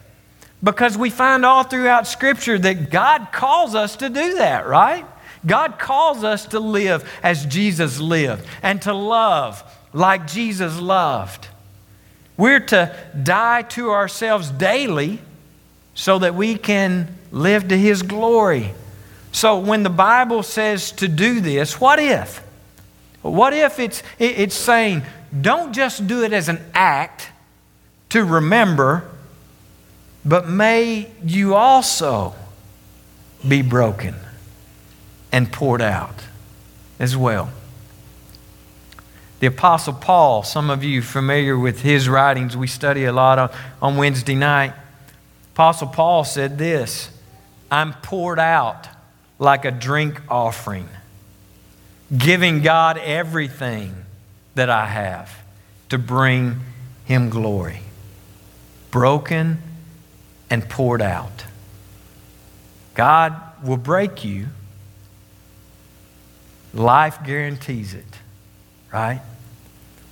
Because 0.63 0.97
we 0.97 1.09
find 1.09 1.45
all 1.45 1.63
throughout 1.63 2.07
Scripture 2.07 2.57
that 2.57 2.89
God 2.89 3.27
calls 3.31 3.75
us 3.75 3.97
to 3.97 4.09
do 4.09 4.35
that, 4.35 4.65
right? 4.65 5.05
God 5.45 5.77
calls 5.77 6.23
us 6.23 6.45
to 6.47 6.59
live 6.59 7.09
as 7.21 7.45
Jesus 7.45 7.99
lived 7.99 8.45
and 8.61 8.81
to 8.83 8.93
love 8.93 9.61
like 9.91 10.27
Jesus 10.27 10.79
loved. 10.79 11.49
We're 12.37 12.61
to 12.61 12.95
die 13.21 13.63
to 13.63 13.91
ourselves 13.91 14.49
daily 14.49 15.19
so 15.95 16.19
that 16.19 16.35
we 16.35 16.57
can 16.57 17.15
live 17.31 17.67
to 17.69 17.77
His 17.77 18.01
glory. 18.01 18.73
So 19.31 19.59
when 19.59 19.83
the 19.83 19.89
Bible 19.89 20.43
says 20.43 20.91
to 20.93 21.07
do 21.07 21.39
this, 21.41 21.79
what 21.79 21.99
if? 21.99 22.37
What 23.21 23.53
if 23.53 23.79
it's, 23.79 24.03
it's 24.19 24.55
saying, 24.55 25.03
don't 25.41 25.73
just 25.73 26.07
do 26.07 26.23
it 26.23 26.33
as 26.33 26.49
an 26.49 26.59
act, 26.73 27.29
to 28.13 28.23
remember, 28.23 29.09
but 30.23 30.47
may 30.47 31.09
you 31.25 31.55
also 31.55 32.35
be 33.47 33.63
broken 33.63 34.13
and 35.31 35.51
poured 35.51 35.81
out 35.81 36.13
as 36.99 37.17
well. 37.17 37.49
The 39.39 39.47
Apostle 39.47 39.93
Paul, 39.93 40.43
some 40.43 40.69
of 40.69 40.83
you 40.83 41.01
familiar 41.01 41.57
with 41.57 41.81
his 41.81 42.07
writings, 42.07 42.55
we 42.55 42.67
study 42.67 43.05
a 43.05 43.11
lot 43.11 43.39
on, 43.39 43.49
on 43.81 43.97
Wednesday 43.97 44.35
night. 44.35 44.73
Apostle 45.53 45.87
Paul 45.87 46.23
said 46.23 46.57
this 46.57 47.09
I'm 47.71 47.93
poured 47.93 48.39
out 48.39 48.87
like 49.39 49.65
a 49.65 49.71
drink 49.71 50.21
offering, 50.29 50.89
giving 52.15 52.61
God 52.61 52.97
everything 52.97 53.95
that 54.55 54.69
I 54.69 54.85
have 54.85 55.31
to 55.89 55.97
bring 55.97 56.59
him 57.05 57.29
glory 57.29 57.81
broken 58.93 59.57
and 60.51 60.69
poured 60.69 61.01
out. 61.01 61.45
God 62.93 63.35
will 63.63 63.77
break 63.77 64.23
you. 64.23 64.45
Life 66.75 67.17
guarantees 67.25 67.95
it, 67.95 68.05
right? 68.91 69.19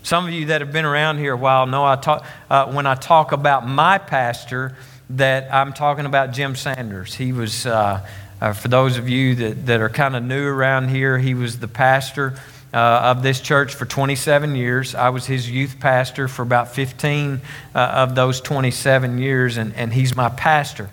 Some 0.02 0.26
of 0.26 0.32
you 0.34 0.48
that 0.48 0.62
have 0.62 0.74
been 0.74 0.84
around 0.84 1.20
here 1.20 1.34
a 1.34 1.38
while 1.38 1.68
know 1.68 1.86
I 1.86 1.96
talk, 1.96 2.26
uh, 2.50 2.72
when 2.72 2.88
I 2.88 2.96
talk 2.96 3.32
about 3.32 3.68
my 3.68 4.00
pastor 4.00 4.76
that 5.18 5.54
I'm 5.54 5.74
talking 5.74 6.06
about 6.06 6.32
Jim 6.32 6.56
Sanders. 6.56 7.14
He 7.16 7.34
was, 7.34 7.66
uh, 7.66 8.06
uh, 8.40 8.54
for 8.54 8.68
those 8.68 8.98
of 8.98 9.10
you 9.10 9.36
that, 9.36 9.66
that 9.66 9.82
are 9.82 9.90
kind 9.90 10.16
of 10.16 10.24
new 10.24 10.48
around 10.48 10.90
here, 10.90 11.18
he 11.18 11.34
was 11.34 11.60
the 11.60 11.68
pastor 11.68 12.36
uh, 12.74 12.78
of 12.78 13.24
this 13.24 13.42
church 13.42 13.76
for 13.76 13.86
27 13.86 14.56
years. 14.56 14.96
I 14.96 15.10
was 15.10 15.26
his 15.26 15.50
youth 15.50 15.80
pastor 15.80 16.28
for 16.28 16.42
about 16.42 16.70
15 16.74 17.42
uh, 17.76 17.78
of 17.78 18.16
those 18.16 18.40
27 18.42 19.18
years, 19.18 19.58
and, 19.58 19.74
and 19.76 19.92
he's 19.92 20.16
my 20.16 20.30
pastor. 20.30 20.90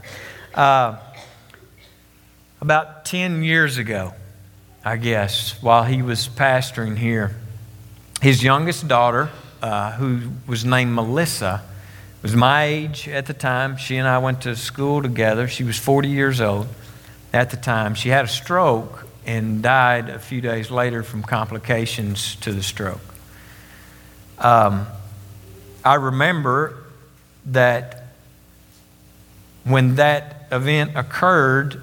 Uh, 0.55 0.97
about 2.61 3.05
10 3.05 3.45
years 3.45 3.79
ago, 3.79 4.15
I 4.85 4.97
guess, 4.97 5.63
while 5.63 5.85
he 5.85 6.03
was 6.03 6.29
pastoring 6.29 6.97
here, 6.97 7.37
his 8.21 8.43
youngest 8.43 8.89
daughter, 8.89 9.31
uh, 9.63 9.93
who 9.93 10.33
was 10.47 10.65
named 10.65 10.93
Melissa, 10.93 11.63
was 12.23 12.35
my 12.35 12.65
age 12.65 13.09
at 13.09 13.27
the 13.27 13.35
time. 13.35 13.77
She 13.77 13.97
and 13.97 14.09
I 14.09 14.19
went 14.19 14.43
to 14.43 14.57
school 14.57 15.03
together. 15.03 15.49
She 15.49 15.65
was 15.65 15.79
40 15.79 16.09
years 16.09 16.41
old 16.41 16.67
at 17.33 17.51
the 17.51 17.57
time. 17.57 17.95
She 17.95 18.09
had 18.09 18.25
a 18.25 18.29
stroke 18.29 19.07
and 19.25 19.63
died 19.63 20.09
a 20.09 20.19
few 20.19 20.41
days 20.41 20.71
later 20.71 21.03
from 21.03 21.23
complications 21.23 22.37
to 22.37 22.53
the 22.53 22.63
stroke. 22.63 23.01
Um, 24.39 24.87
I 25.85 25.95
remember 25.95 26.85
that 27.47 28.07
when 29.65 29.97
that 29.97 30.49
event 30.51 30.97
occurred, 30.97 31.83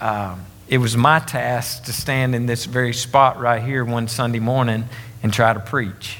um, 0.00 0.44
it 0.68 0.78
was 0.78 0.96
my 0.96 1.20
task 1.20 1.84
to 1.84 1.92
stand 1.92 2.34
in 2.34 2.46
this 2.46 2.64
very 2.64 2.92
spot 2.92 3.38
right 3.38 3.62
here 3.62 3.84
one 3.84 4.08
Sunday 4.08 4.40
morning 4.40 4.84
and 5.22 5.32
try 5.32 5.52
to 5.52 5.60
preach. 5.60 6.18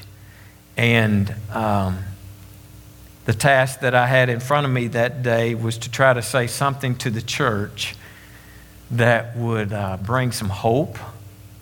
And 0.77 1.33
um, 1.51 1.99
the 3.25 3.33
task 3.33 3.79
that 3.79 3.95
I 3.95 4.05
had 4.05 4.29
in 4.29 4.39
front 4.39 4.65
of 4.65 4.71
me 4.71 4.87
that 4.89 5.23
day 5.23 5.55
was 5.55 5.79
to 5.79 5.91
try 5.91 6.13
to 6.13 6.21
say 6.21 6.47
something 6.47 6.95
to 6.97 7.09
the 7.09 7.21
church 7.21 7.95
that 8.91 9.35
would 9.35 9.73
uh, 9.73 9.97
bring 9.97 10.31
some 10.31 10.49
hope 10.49 10.97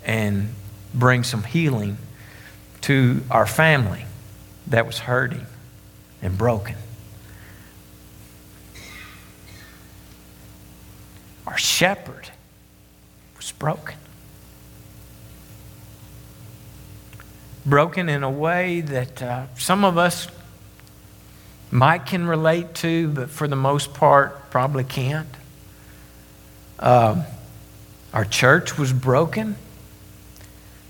and 0.06 0.50
bring 0.94 1.24
some 1.24 1.44
healing 1.44 1.98
to 2.82 3.22
our 3.32 3.46
family 3.46 4.06
that 4.68 4.86
was 4.86 5.00
hurting 5.00 5.46
and 6.22 6.38
broken. 6.38 6.76
Our 11.48 11.58
shepherd 11.58 12.30
was 13.38 13.54
broken. 13.54 13.96
Broken 17.66 18.10
in 18.10 18.24
a 18.24 18.30
way 18.30 18.82
that 18.82 19.22
uh, 19.22 19.46
some 19.58 19.86
of 19.86 19.98
us 19.98 20.28
might 21.74 22.06
can 22.06 22.28
relate 22.28 22.76
to, 22.76 23.08
but 23.10 23.32
for 23.32 23.48
the 23.48 23.56
most 23.56 23.96
part 23.96 24.52
probably 24.52 24.84
can't. 24.84 25.28
Um, 26.78 27.24
our 28.14 28.26
church 28.26 28.78
was 28.78 28.94
broken. 28.94 29.56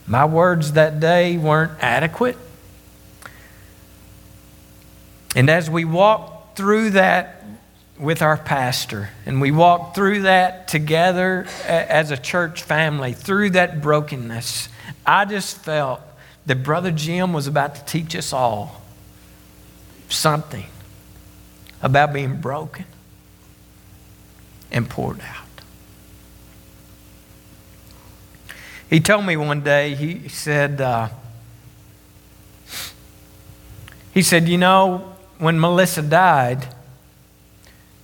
My 0.06 0.26
words 0.26 0.74
that 0.74 1.00
day 1.00 1.38
weren't 1.38 1.72
adequate. 1.80 2.38
And 5.36 5.50
as 5.50 5.70
we 5.70 5.86
walked 5.86 6.58
through 6.58 6.92
that 6.92 7.46
with 7.98 8.22
our 8.22 8.36
pastor, 8.36 9.10
and 9.26 9.40
we 9.40 9.52
walked 9.52 9.96
through 9.96 10.24
that 10.24 10.68
together 10.68 11.48
as 11.66 12.12
a 12.12 12.18
church 12.18 12.62
family, 12.62 13.14
through 13.14 13.52
that 13.52 13.82
brokenness, 13.82 14.68
I 15.06 15.24
just 15.24 15.58
felt 15.60 16.02
that 16.46 16.62
Brother 16.62 16.92
Jim 16.92 17.32
was 17.32 17.48
about 17.48 17.76
to 17.76 17.86
teach 17.86 18.18
us 18.18 18.34
all 18.34 18.82
something 20.10 20.66
about 21.84 22.14
being 22.14 22.38
broken 22.38 22.86
and 24.72 24.90
poured 24.90 25.20
out. 25.20 25.44
He 28.90 29.00
told 29.00 29.26
me 29.26 29.36
one 29.38 29.62
day, 29.62 29.94
he 29.94 30.30
said, 30.30 30.80
uh, 30.80 31.10
he 34.14 34.22
said, 34.22 34.48
You 34.48 34.58
know, 34.58 35.16
when 35.40 35.60
Melissa 35.60 36.02
died, 36.02 36.68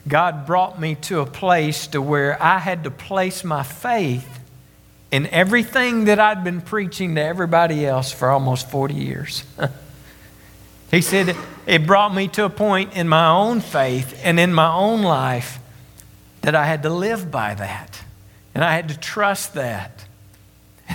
God 0.07 0.45
brought 0.45 0.79
me 0.79 0.95
to 0.95 1.21
a 1.21 1.25
place 1.25 1.87
to 1.87 2.01
where 2.01 2.41
I 2.41 2.59
had 2.59 2.83
to 2.83 2.91
place 2.91 3.43
my 3.43 3.63
faith 3.63 4.39
in 5.11 5.27
everything 5.27 6.05
that 6.05 6.19
I'd 6.19 6.43
been 6.43 6.61
preaching 6.61 7.15
to 7.15 7.21
everybody 7.21 7.85
else 7.85 8.11
for 8.11 8.29
almost 8.29 8.69
40 8.69 8.93
years. 8.93 9.43
he 10.91 11.01
said, 11.01 11.35
It 11.65 11.85
brought 11.85 12.13
me 12.13 12.27
to 12.29 12.45
a 12.45 12.49
point 12.49 12.93
in 12.93 13.07
my 13.07 13.29
own 13.29 13.61
faith 13.61 14.19
and 14.23 14.39
in 14.39 14.53
my 14.53 14.71
own 14.71 15.01
life 15.01 15.59
that 16.41 16.55
I 16.55 16.65
had 16.65 16.83
to 16.83 16.89
live 16.89 17.29
by 17.29 17.53
that. 17.53 18.01
And 18.55 18.63
I 18.63 18.73
had 18.73 18.89
to 18.89 18.97
trust 18.97 19.53
that. 19.53 20.05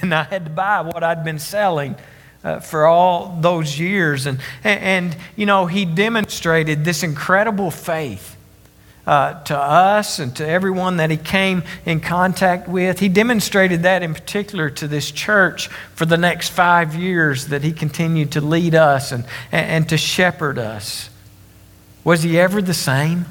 And 0.03 0.13
I 0.13 0.25
had 0.25 0.47
to 0.47 0.51
buy 0.51 0.81
what 0.81 1.05
I'd 1.05 1.23
been 1.23 1.39
selling 1.39 1.95
uh, 2.43 2.59
for 2.59 2.85
all 2.87 3.39
those 3.41 3.79
years. 3.79 4.27
And, 4.27 4.41
and, 4.65 4.81
and, 4.83 5.17
you 5.37 5.47
know, 5.47 5.67
he 5.67 5.85
demonstrated 5.85 6.85
this 6.85 7.05
incredible 7.05 7.71
faith 7.71 8.34
uh, 9.07 9.43
to 9.45 9.57
us 9.57 10.19
and 10.19 10.35
to 10.37 10.49
everyone 10.49 10.97
that 10.97 11.11
he 11.11 11.17
came 11.17 11.63
in 11.85 12.01
contact 12.01 12.69
with. 12.69 13.01
He 13.01 13.09
demonstrated 13.09 13.83
that 13.83 14.03
in 14.03 14.15
particular 14.15 14.71
to 14.71 14.89
this 14.89 15.11
church 15.11 15.69
for 15.95 16.07
the 16.07 16.17
next 16.17 16.51
five 16.51 16.95
years 16.95 17.49
that 17.49 17.63
he 17.63 17.73
continued 17.73 18.33
to 18.33 18.41
lead 18.41 18.75
us 18.75 19.13
and, 19.13 19.25
and, 19.53 19.67
and 19.67 19.89
to 19.91 19.99
shepherd 19.99 20.59
us. 20.59 21.11
Was 22.03 22.23
he 22.23 22.39
ever 22.39 22.63
the 22.63 22.75
same? 22.75 23.27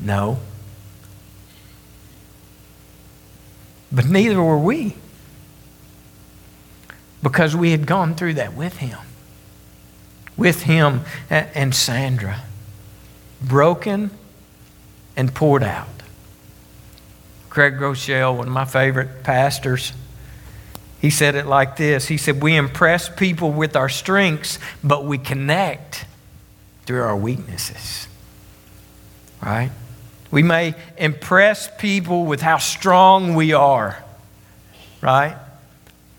No. 0.00 0.38
But 3.90 4.06
neither 4.06 4.42
were 4.42 4.58
we 4.58 4.96
because 7.22 7.54
we 7.54 7.70
had 7.70 7.86
gone 7.86 8.14
through 8.14 8.34
that 8.34 8.54
with 8.54 8.76
him. 8.78 8.98
With 10.36 10.62
him 10.62 11.02
and 11.30 11.72
Sandra. 11.74 12.42
Broken 13.40 14.10
and 15.16 15.34
poured 15.34 15.62
out. 15.62 15.88
Craig 17.50 17.74
Groeschel, 17.74 18.36
one 18.36 18.48
of 18.48 18.52
my 18.52 18.64
favorite 18.64 19.22
pastors, 19.22 19.92
he 21.00 21.10
said 21.10 21.34
it 21.34 21.46
like 21.46 21.76
this 21.76 22.08
He 22.08 22.16
said, 22.16 22.42
We 22.42 22.56
impress 22.56 23.08
people 23.08 23.52
with 23.52 23.76
our 23.76 23.88
strengths, 23.88 24.58
but 24.82 25.04
we 25.04 25.18
connect 25.18 26.06
through 26.86 27.02
our 27.02 27.16
weaknesses. 27.16 28.08
Right? 29.42 29.70
We 30.30 30.42
may 30.42 30.74
impress 30.96 31.68
people 31.78 32.24
with 32.24 32.40
how 32.40 32.58
strong 32.58 33.34
we 33.34 33.52
are, 33.52 34.02
right? 35.00 35.36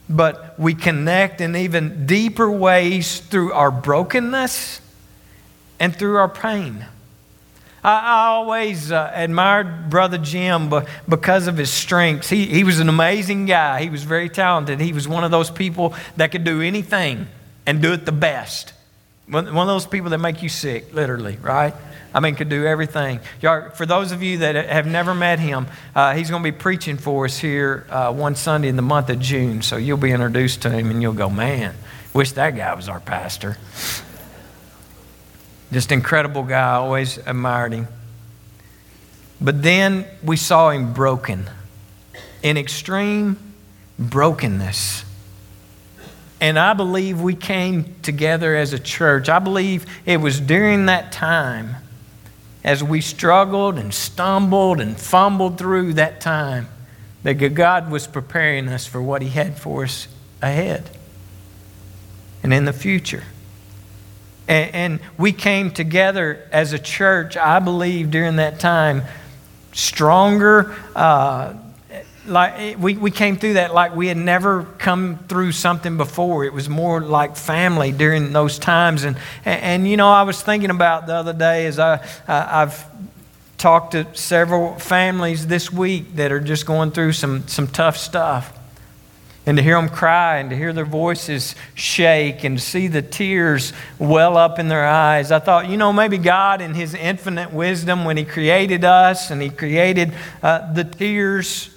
But 0.08 0.58
we 0.60 0.76
connect 0.76 1.42
in 1.42 1.56
even 1.56 2.06
deeper 2.06 2.50
ways 2.50 3.20
through 3.20 3.52
our 3.52 3.72
brokenness 3.72 4.80
and 5.80 5.96
through 5.96 6.18
our 6.18 6.30
pain. 6.30 6.86
I, 7.86 8.28
always 8.30 8.92
uh, 8.92 9.12
admired 9.14 9.90
Brother 9.90 10.18
Jim 10.18 10.74
because 11.08 11.48
of 11.48 11.58
his 11.58 11.70
strengths. 11.70 12.30
He, 12.30 12.46
he 12.46 12.64
was 12.64 12.80
an 12.80 12.90
amazing 12.90 13.46
guy, 13.46 13.82
he 13.82 13.90
was 13.90 14.04
very 14.04 14.30
talented. 14.30 14.80
He 14.80 14.92
was 14.92 15.08
one 15.08 15.24
of 15.24 15.32
those 15.32 15.52
people 15.52 15.94
that 16.18 16.32
could 16.32 16.44
do 16.44 16.62
anything 16.62 17.28
and 17.66 17.82
do 17.82 17.94
it 17.94 18.06
the 18.06 18.12
best. 18.12 18.74
One, 19.28 19.54
one 19.54 19.68
of 19.68 19.74
those 19.74 19.86
people 19.86 20.10
that 20.12 20.18
make 20.18 20.42
you 20.42 20.50
sick, 20.50 20.94
literally, 20.94 21.38
right? 21.38 21.74
I 22.14 22.22
mean, 22.22 22.36
could 22.36 22.50
do 22.50 22.66
everything. 22.66 23.20
For 23.42 23.86
those 23.86 24.12
of 24.12 24.24
you 24.24 24.40
that 24.40 24.56
have 24.56 24.88
never 24.88 25.14
met 25.14 25.40
him, 25.40 25.68
uh, 25.94 26.16
he's 26.16 26.30
going 26.30 26.42
to 26.42 26.52
be 26.52 26.58
preaching 26.58 26.98
for 26.98 27.26
us 27.26 27.38
here 27.38 27.86
uh, 27.90 28.14
one 28.14 28.36
Sunday 28.36 28.70
in 28.70 28.78
the 28.78 28.82
month 28.82 29.10
of 29.10 29.20
June. 29.20 29.62
So 29.62 29.78
you'll 29.78 29.98
be 29.98 30.12
introduced 30.12 30.62
to 30.62 30.70
him 30.70 30.90
and 30.90 31.02
you'll 31.02 31.14
go, 31.14 31.30
man, 31.30 31.76
wish 32.14 32.32
that 32.34 32.56
guy 32.56 32.74
was 32.74 32.88
our 32.88 33.02
pastor. 33.02 33.58
Just 35.72 35.92
incredible 35.92 36.44
guy, 36.44 36.74
always 36.74 37.18
admired 37.18 37.74
him. 37.74 37.88
But 39.42 39.62
then 39.62 40.06
we 40.24 40.38
saw 40.38 40.70
him 40.70 40.94
broken, 40.94 41.50
in 42.42 42.58
extreme 42.58 43.38
brokenness. 43.98 45.04
And 46.40 46.60
I 46.60 46.74
believe 46.74 47.22
we 47.22 47.34
came 47.34 47.96
together 48.02 48.56
as 48.56 48.74
a 48.74 48.80
church. 48.80 49.30
I 49.30 49.40
believe 49.40 49.86
it 50.06 50.18
was 50.18 50.40
during 50.40 50.86
that 50.86 51.12
time, 51.12 51.76
as 52.64 52.84
we 52.84 53.02
struggled 53.02 53.78
and 53.78 53.94
stumbled 53.94 54.80
and 54.80 54.98
fumbled 54.98 55.58
through 55.58 55.94
that 55.94 56.22
time, 56.22 56.68
that 57.24 57.34
God 57.34 57.90
was 57.90 58.06
preparing 58.06 58.68
us 58.68 58.86
for 58.86 59.02
what 59.02 59.22
He 59.22 59.30
had 59.30 59.58
for 59.58 59.84
us 59.84 60.08
ahead 60.42 60.90
and 62.44 62.54
in 62.54 62.66
the 62.66 62.74
future. 62.74 63.24
And, 64.48 64.76
and 64.76 65.00
we 65.18 65.32
came 65.32 65.72
together 65.72 66.48
as 66.52 66.74
a 66.74 66.80
church, 66.80 67.38
I 67.38 67.60
believe, 67.60 68.12
during 68.12 68.38
that 68.38 68.60
time, 68.60 69.04
stronger. 69.74 70.76
Uh, 70.96 71.56
like 72.28 72.80
we, 72.80 72.96
we 72.96 73.12
came 73.12 73.38
through 73.38 73.54
that 73.54 73.74
like 73.74 73.96
we 73.96 74.08
had 74.08 74.18
never 74.18 74.64
come 74.64 75.20
through 75.28 75.52
something 75.52 75.98
before. 75.98 76.44
It 76.44 76.54
was 76.54 76.68
more 76.68 77.02
like 77.02 77.38
family 77.38 77.92
during 77.92 78.34
those 78.34 78.58
times. 78.58 79.04
And, 79.04 79.18
and, 79.46 79.62
and 79.62 79.88
you 79.88 79.98
know, 79.98 80.10
I 80.10 80.24
was 80.24 80.42
thinking 80.42 80.72
about 80.72 81.06
the 81.08 81.14
other 81.14 81.34
day 81.34 81.68
as 81.68 81.78
I, 81.78 81.96
uh, 82.28 82.48
I've 82.50 82.86
talked 83.58 83.92
to 83.92 84.08
several 84.16 84.78
families 84.80 85.48
this 85.48 85.72
week 85.72 86.16
that 86.16 86.32
are 86.32 86.40
just 86.40 86.66
going 86.66 86.92
through 86.92 87.14
some, 87.14 87.48
some 87.48 87.68
tough 87.68 87.98
stuff 87.98 88.52
and 89.46 89.58
to 89.58 89.64
hear 89.64 89.76
them 89.76 89.90
cry 89.90 90.38
and 90.38 90.50
to 90.50 90.56
hear 90.56 90.74
their 90.74 90.86
voices 90.86 91.56
shake 91.76 92.44
and 92.44 92.58
to 92.58 92.64
see 92.64 92.88
the 92.88 93.02
tears 93.02 93.74
well 94.00 94.38
up 94.38 94.58
in 94.60 94.68
their 94.68 94.88
eyes. 94.88 95.32
I 95.32 95.40
thought, 95.40 95.70
you 95.70 95.78
know, 95.78 95.94
maybe 95.94 96.18
God, 96.18 96.62
in 96.62 96.74
His 96.74 96.94
infinite 96.94 97.54
wisdom, 97.54 98.06
when 98.06 98.18
He 98.18 98.26
created 98.26 98.84
us 98.84 99.30
and 99.30 99.42
He 99.42 99.50
created 99.50 100.14
uh, 100.42 100.74
the 100.74 100.84
tears, 100.84 101.70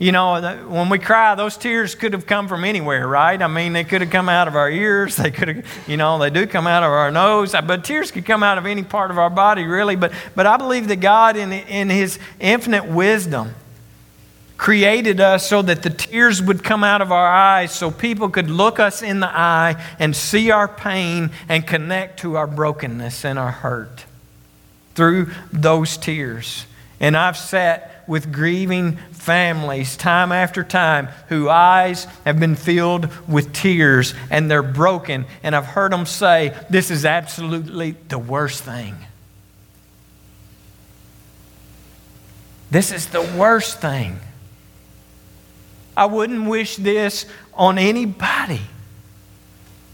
you 0.00 0.12
know, 0.12 0.40
when 0.68 0.88
we 0.88 0.98
cry, 0.98 1.34
those 1.34 1.56
tears 1.56 1.96
could 1.96 2.12
have 2.12 2.24
come 2.24 2.46
from 2.46 2.64
anywhere, 2.64 3.06
right? 3.06 3.40
I 3.40 3.48
mean, 3.48 3.72
they 3.72 3.82
could 3.82 4.00
have 4.00 4.10
come 4.10 4.28
out 4.28 4.46
of 4.46 4.54
our 4.54 4.70
ears. 4.70 5.16
They 5.16 5.32
could 5.32 5.48
have, 5.48 5.88
you 5.88 5.96
know, 5.96 6.18
they 6.18 6.30
do 6.30 6.46
come 6.46 6.68
out 6.68 6.84
of 6.84 6.90
our 6.90 7.10
nose. 7.10 7.52
But 7.52 7.84
tears 7.84 8.12
could 8.12 8.24
come 8.24 8.44
out 8.44 8.58
of 8.58 8.66
any 8.66 8.84
part 8.84 9.10
of 9.10 9.18
our 9.18 9.30
body, 9.30 9.64
really. 9.64 9.96
But, 9.96 10.12
but 10.36 10.46
I 10.46 10.56
believe 10.56 10.86
that 10.88 10.96
God, 11.00 11.36
in, 11.36 11.52
in 11.52 11.90
His 11.90 12.20
infinite 12.38 12.86
wisdom, 12.86 13.54
created 14.58 15.20
us 15.20 15.48
so 15.48 15.62
that 15.62 15.82
the 15.82 15.88
tears 15.88 16.42
would 16.42 16.62
come 16.62 16.82
out 16.82 17.00
of 17.00 17.12
our 17.12 17.28
eyes 17.28 17.72
so 17.72 17.90
people 17.90 18.28
could 18.28 18.50
look 18.50 18.80
us 18.80 19.02
in 19.02 19.20
the 19.20 19.28
eye 19.28 19.82
and 20.00 20.14
see 20.14 20.50
our 20.50 20.68
pain 20.68 21.30
and 21.48 21.66
connect 21.66 22.20
to 22.20 22.36
our 22.36 22.46
brokenness 22.46 23.24
and 23.24 23.38
our 23.38 23.52
hurt 23.52 24.04
through 24.96 25.30
those 25.52 25.96
tears. 25.96 26.66
And 26.98 27.16
I've 27.16 27.36
sat 27.36 28.02
with 28.08 28.32
grieving 28.32 28.96
families 29.12 29.96
time 29.96 30.32
after 30.32 30.64
time 30.64 31.06
whose 31.28 31.46
eyes 31.46 32.04
have 32.24 32.40
been 32.40 32.56
filled 32.56 33.08
with 33.28 33.52
tears 33.52 34.12
and 34.28 34.50
they're 34.50 34.62
broken. 34.62 35.24
And 35.44 35.54
I've 35.54 35.66
heard 35.66 35.92
them 35.92 36.04
say, 36.04 36.58
This 36.68 36.90
is 36.90 37.04
absolutely 37.04 37.92
the 38.08 38.18
worst 38.18 38.64
thing. 38.64 38.96
This 42.72 42.90
is 42.90 43.06
the 43.06 43.22
worst 43.22 43.80
thing. 43.80 44.18
I 45.98 46.06
wouldn't 46.06 46.48
wish 46.48 46.76
this 46.76 47.26
on 47.54 47.76
anybody. 47.76 48.60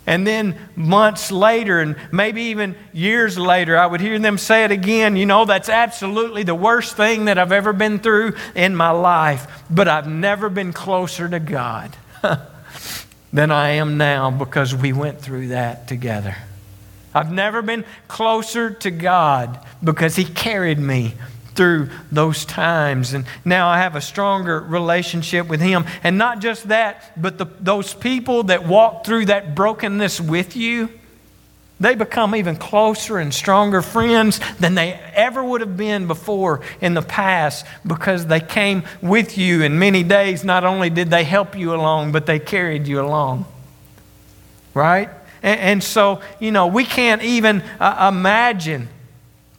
And 0.07 0.27
then 0.27 0.59
months 0.77 1.33
later, 1.33 1.81
and 1.81 1.97
maybe 2.13 2.43
even 2.43 2.77
years 2.93 3.39
later, 3.39 3.79
I 3.79 3.87
would 3.87 4.03
hear 4.03 4.19
them 4.19 4.37
say 4.37 4.65
it 4.65 4.71
again. 4.71 5.17
You 5.17 5.25
know, 5.25 5.47
that's 5.47 5.71
absolutely 5.71 6.43
the 6.43 6.55
worst 6.55 6.95
thing 6.95 7.25
that 7.25 7.39
I've 7.39 7.53
ever 7.53 7.73
been 7.73 8.01
through 8.01 8.35
in 8.55 8.77
my 8.77 8.91
life. 8.91 9.65
But 9.71 9.89
I've 9.89 10.07
never 10.07 10.51
been 10.51 10.75
closer 10.75 11.27
to 11.27 11.41
God 11.41 11.97
than 13.33 13.51
I 13.51 13.71
am 13.71 13.97
now 13.97 14.31
because 14.31 14.75
we 14.75 14.93
went 14.93 15.23
through 15.23 15.49
that 15.49 15.89
together. 15.89 16.37
I've 17.15 17.33
never 17.33 17.63
been 17.63 17.87
closer 18.09 18.71
to 18.71 18.91
God 18.91 19.59
because 19.83 20.17
He 20.17 20.27
carried 20.27 20.79
me 20.79 21.15
through 21.55 21.89
those 22.11 22.45
times. 22.45 23.15
And 23.15 23.25
now 23.45 23.69
I 23.69 23.79
have 23.79 23.97
a 23.97 24.01
stronger 24.01 24.61
relationship 24.61 25.49
with 25.49 25.61
Him. 25.61 25.85
And 26.03 26.19
not 26.19 26.41
just 26.41 26.69
that, 26.69 27.13
but 27.21 27.39
the, 27.39 27.47
those 27.61 27.95
people 27.95 28.45
that 28.45 28.67
walk 28.67 29.05
through 29.07 29.27
that 29.27 29.55
brokenness 29.55 30.21
with 30.21 30.57
you, 30.57 30.91
they 31.81 31.95
become 31.95 32.35
even 32.35 32.57
closer 32.57 33.19
and 33.19 33.35
stronger 33.35 33.83
friends 33.83 34.41
than 34.59 34.75
they 34.75 34.93
ever 35.15 35.43
would 35.43 35.61
have 35.61 35.77
been 35.77 36.07
before 36.07 36.61
in 36.81 36.95
the 36.95 37.03
past 37.03 37.67
because 37.87 38.27
they 38.27 38.41
came 38.41 38.85
with 39.03 39.37
you. 39.37 39.63
In 39.63 39.79
many 39.79 40.03
days, 40.03 40.45
not 40.45 40.65
only 40.65 40.89
did 40.89 41.11
they 41.11 41.25
help 41.25 41.57
you 41.57 41.75
along, 41.75 42.13
but 42.13 42.27
they 42.27 42.39
carried 42.39 42.87
you 42.87 43.01
along. 43.01 43.45
Right? 44.73 45.11
And, 45.43 45.85
so, 45.85 46.23
you 46.41 46.53
know, 46.53 46.69
we 46.69 46.87
can't 46.87 47.23
even 47.23 47.61
uh, 47.79 48.11
imagine 48.11 48.89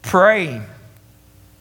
praying 0.01 0.65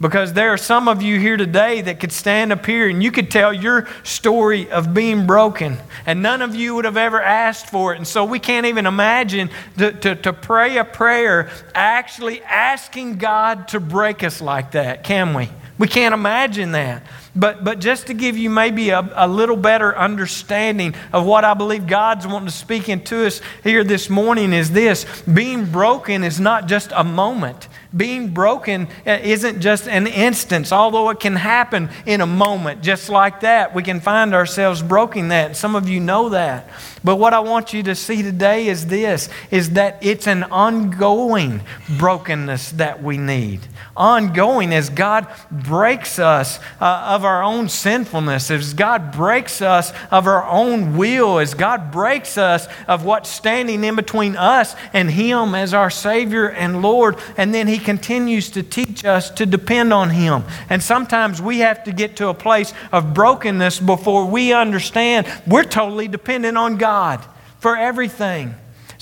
Because 0.00 0.32
there 0.32 0.52
are 0.52 0.56
some 0.58 0.88
of 0.88 1.02
you 1.02 1.20
here 1.20 1.36
today 1.36 1.80
that 1.80 2.00
could 2.00 2.10
stand 2.10 2.52
up 2.52 2.66
here 2.66 2.88
and 2.88 3.02
you 3.02 3.12
could 3.12 3.30
tell 3.30 3.52
your 3.52 3.88
story 4.02 4.68
of 4.70 4.92
being 4.92 5.26
broken, 5.26 5.78
and 6.04 6.20
none 6.20 6.42
of 6.42 6.54
you 6.54 6.74
would 6.74 6.84
have 6.84 6.96
ever 6.96 7.22
asked 7.22 7.66
for 7.70 7.94
it. 7.94 7.98
And 7.98 8.06
so 8.06 8.24
we 8.24 8.40
can't 8.40 8.66
even 8.66 8.86
imagine 8.86 9.50
to, 9.78 9.92
to, 9.92 10.16
to 10.16 10.32
pray 10.32 10.78
a 10.78 10.84
prayer 10.84 11.48
actually 11.74 12.42
asking 12.42 13.18
God 13.18 13.68
to 13.68 13.80
break 13.80 14.24
us 14.24 14.40
like 14.40 14.72
that, 14.72 15.04
can 15.04 15.32
we? 15.32 15.48
We 15.78 15.88
can't 15.88 16.14
imagine 16.14 16.72
that. 16.72 17.04
But, 17.36 17.64
but 17.64 17.80
just 17.80 18.06
to 18.06 18.14
give 18.14 18.36
you 18.36 18.48
maybe 18.48 18.90
a, 18.90 19.08
a 19.14 19.26
little 19.26 19.56
better 19.56 19.96
understanding 19.96 20.94
of 21.12 21.24
what 21.24 21.44
I 21.44 21.54
believe 21.54 21.86
God's 21.86 22.26
wanting 22.26 22.46
to 22.46 22.54
speak 22.54 22.88
into 22.88 23.26
us 23.26 23.40
here 23.64 23.82
this 23.82 24.08
morning 24.08 24.52
is 24.52 24.70
this 24.70 25.04
being 25.22 25.66
broken 25.66 26.22
is 26.22 26.38
not 26.38 26.68
just 26.68 26.92
a 26.94 27.02
moment. 27.02 27.68
Being 27.96 28.34
broken 28.34 28.88
uh, 29.06 29.18
isn't 29.22 29.60
just 29.60 29.86
an 29.86 30.06
instance, 30.06 30.72
although 30.72 31.10
it 31.10 31.20
can 31.20 31.36
happen 31.36 31.90
in 32.06 32.20
a 32.20 32.26
moment, 32.26 32.82
just 32.82 33.08
like 33.08 33.40
that. 33.40 33.74
We 33.74 33.82
can 33.82 34.00
find 34.00 34.34
ourselves 34.34 34.82
broken 34.82 35.28
that. 35.28 35.56
Some 35.56 35.76
of 35.76 35.88
you 35.88 36.00
know 36.00 36.30
that. 36.30 36.68
But 37.04 37.16
what 37.16 37.34
I 37.34 37.40
want 37.40 37.72
you 37.72 37.82
to 37.84 37.94
see 37.94 38.22
today 38.22 38.66
is 38.66 38.86
this 38.86 39.28
is 39.50 39.70
that 39.70 39.98
it's 40.00 40.26
an 40.26 40.44
ongoing 40.44 41.60
brokenness 41.98 42.72
that 42.72 43.02
we 43.02 43.18
need 43.18 43.60
ongoing 43.96 44.72
as 44.72 44.90
God 44.90 45.26
breaks 45.50 46.18
us 46.18 46.58
uh, 46.80 47.06
of 47.08 47.24
our 47.24 47.42
own 47.42 47.68
sinfulness, 47.68 48.50
as 48.50 48.74
God 48.74 49.12
breaks 49.12 49.62
us 49.62 49.92
of 50.10 50.26
our 50.26 50.44
own 50.44 50.96
will, 50.96 51.38
as 51.38 51.54
God 51.54 51.92
breaks 51.92 52.36
us 52.36 52.66
of 52.88 53.04
what's 53.04 53.28
standing 53.28 53.84
in 53.84 53.96
between 53.96 54.36
us 54.36 54.74
and 54.92 55.10
Him 55.10 55.54
as 55.54 55.74
our 55.74 55.90
Savior 55.90 56.48
and 56.48 56.82
Lord. 56.82 57.16
And 57.36 57.54
then 57.54 57.68
He 57.68 57.78
continues 57.84 58.50
to 58.50 58.62
teach 58.62 59.04
us 59.04 59.30
to 59.30 59.46
depend 59.46 59.92
on 59.92 60.10
Him. 60.10 60.44
And 60.68 60.82
sometimes 60.82 61.40
we 61.40 61.58
have 61.58 61.84
to 61.84 61.92
get 61.92 62.16
to 62.16 62.28
a 62.28 62.34
place 62.34 62.72
of 62.92 63.14
brokenness 63.14 63.80
before 63.80 64.26
we 64.26 64.52
understand 64.52 65.26
we're 65.46 65.64
totally 65.64 66.08
dependent 66.08 66.56
on 66.56 66.76
God 66.76 67.24
for 67.60 67.76
everything. 67.76 68.54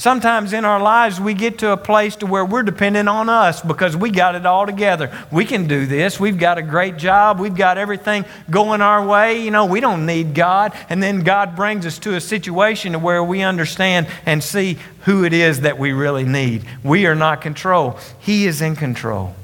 Sometimes 0.03 0.53
in 0.53 0.65
our 0.65 0.83
lives 0.83 1.21
we 1.21 1.33
get 1.33 1.59
to 1.59 1.71
a 1.71 1.77
place 1.77 2.17
to 2.17 2.27
where 2.27 2.45
we're 2.45 2.65
dependent 2.65 3.09
on 3.09 3.29
us 3.29 3.63
because 3.63 3.97
we 3.97 4.11
got 4.11 4.35
it 4.35 4.45
all 4.45 4.67
together. 4.67 5.17
We 5.31 5.45
can 5.45 5.69
do 5.69 5.87
this. 5.87 6.19
We've 6.19 6.41
got 6.41 6.59
a 6.59 6.63
great 6.63 6.97
job. 6.97 7.39
We've 7.39 7.55
got 7.55 7.79
everything 7.79 8.25
going 8.51 8.81
our 8.81 9.07
way. 9.07 9.45
You 9.45 9.53
know, 9.53 9.65
we 9.65 9.79
don't 9.79 10.05
need 10.05 10.35
God. 10.35 10.73
And 10.89 11.01
then 11.01 11.21
God 11.21 11.55
brings 11.55 11.87
us 11.87 12.01
to 12.01 12.17
a 12.17 12.21
situation 12.21 12.95
to 12.95 12.99
where 12.99 13.23
we 13.23 13.43
understand 13.43 14.09
and 14.27 14.43
see 14.43 14.77
who 15.03 15.23
it 15.23 15.33
is 15.33 15.61
that 15.61 15.79
we 15.79 15.93
really 15.93 16.25
need. 16.25 16.65
We 16.83 17.07
are 17.07 17.15
not 17.15 17.41
control. 17.41 17.97
He 18.19 18.47
is 18.47 18.61
in 18.61 18.75
control. 18.75 19.37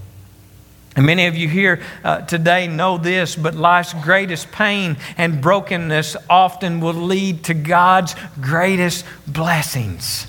And 0.97 1.07
many 1.07 1.27
of 1.27 1.37
you 1.37 1.47
here 1.47 1.81
uh, 2.03 2.23
today 2.23 2.67
know 2.67 2.99
this, 2.99 3.37
but 3.37 3.55
life's 3.55 3.95
greatest 3.95 4.51
pain 4.51 4.97
and 5.17 5.41
brokenness 5.41 6.17
often 6.29 6.81
will 6.81 6.95
lead 6.95 7.45
to 7.45 7.55
God's 7.55 8.17
greatest 8.41 9.05
blessings. 9.25 10.27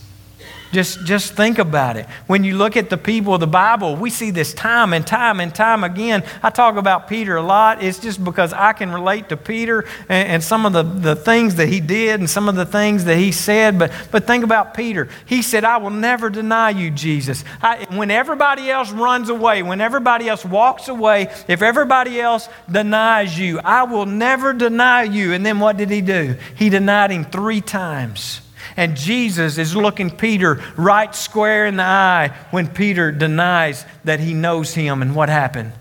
Just, 0.71 1.03
just 1.03 1.33
think 1.33 1.57
about 1.57 1.97
it. 1.97 2.05
When 2.27 2.43
you 2.43 2.55
look 2.55 2.77
at 2.77 2.91
the 2.91 2.97
people 2.97 3.33
of 3.33 3.39
the 3.39 3.47
Bible, 3.47 3.95
we 3.95 4.11
see 4.11 4.29
this 4.29 4.53
time 4.53 4.93
and 4.93 5.05
time 5.05 5.39
and 5.39 5.53
time 5.53 5.83
again. 5.83 6.23
I 6.43 6.51
talk 6.51 6.75
about 6.75 7.07
Peter 7.07 7.37
a 7.37 7.41
lot. 7.41 7.81
It's 7.81 7.97
just 7.97 8.23
because 8.23 8.53
I 8.53 8.73
can 8.73 8.91
relate 8.91 9.29
to 9.29 9.37
Peter 9.37 9.85
and, 10.09 10.29
and 10.29 10.43
some 10.43 10.67
of 10.67 10.73
the, 10.73 10.83
the 10.83 11.15
things 11.15 11.55
that 11.55 11.69
he 11.69 11.79
did 11.79 12.19
and 12.19 12.29
some 12.29 12.47
of 12.47 12.55
the 12.55 12.67
things 12.67 13.05
that 13.05 13.17
he 13.17 13.31
said. 13.31 13.79
But, 13.79 13.91
but 14.11 14.27
think 14.27 14.43
about 14.43 14.75
Peter. 14.75 15.09
He 15.25 15.41
said, 15.41 15.63
I 15.63 15.77
will 15.77 15.89
never 15.89 16.29
deny 16.29 16.69
you, 16.69 16.91
Jesus. 16.91 17.43
I, 17.63 17.87
when 17.89 18.11
everybody 18.11 18.69
else 18.69 18.91
runs 18.91 19.29
away, 19.29 19.63
when 19.63 19.81
everybody 19.81 20.29
else 20.29 20.45
walks 20.45 20.87
away, 20.87 21.33
if 21.47 21.63
everybody 21.63 22.21
else 22.21 22.47
denies 22.71 23.37
you, 23.39 23.59
I 23.59 23.83
will 23.83 24.05
never 24.05 24.53
deny 24.53 25.03
you. 25.03 25.33
And 25.33 25.43
then 25.43 25.59
what 25.59 25.77
did 25.77 25.89
he 25.89 26.01
do? 26.01 26.35
He 26.55 26.69
denied 26.69 27.09
him 27.09 27.25
three 27.25 27.61
times. 27.61 28.41
And 28.77 28.95
Jesus 28.95 29.57
is 29.57 29.75
looking 29.75 30.09
Peter 30.09 30.61
right 30.75 31.13
square 31.13 31.65
in 31.65 31.77
the 31.77 31.83
eye 31.83 32.35
when 32.51 32.67
Peter 32.67 33.11
denies 33.11 33.85
that 34.03 34.19
he 34.19 34.33
knows 34.33 34.73
him. 34.73 35.01
And 35.01 35.15
what 35.15 35.29
happened? 35.29 35.73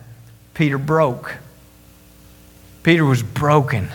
Peter 0.55 0.79
broke. 0.79 1.37
Peter 2.83 3.05
was 3.05 3.23
broken. 3.23 3.89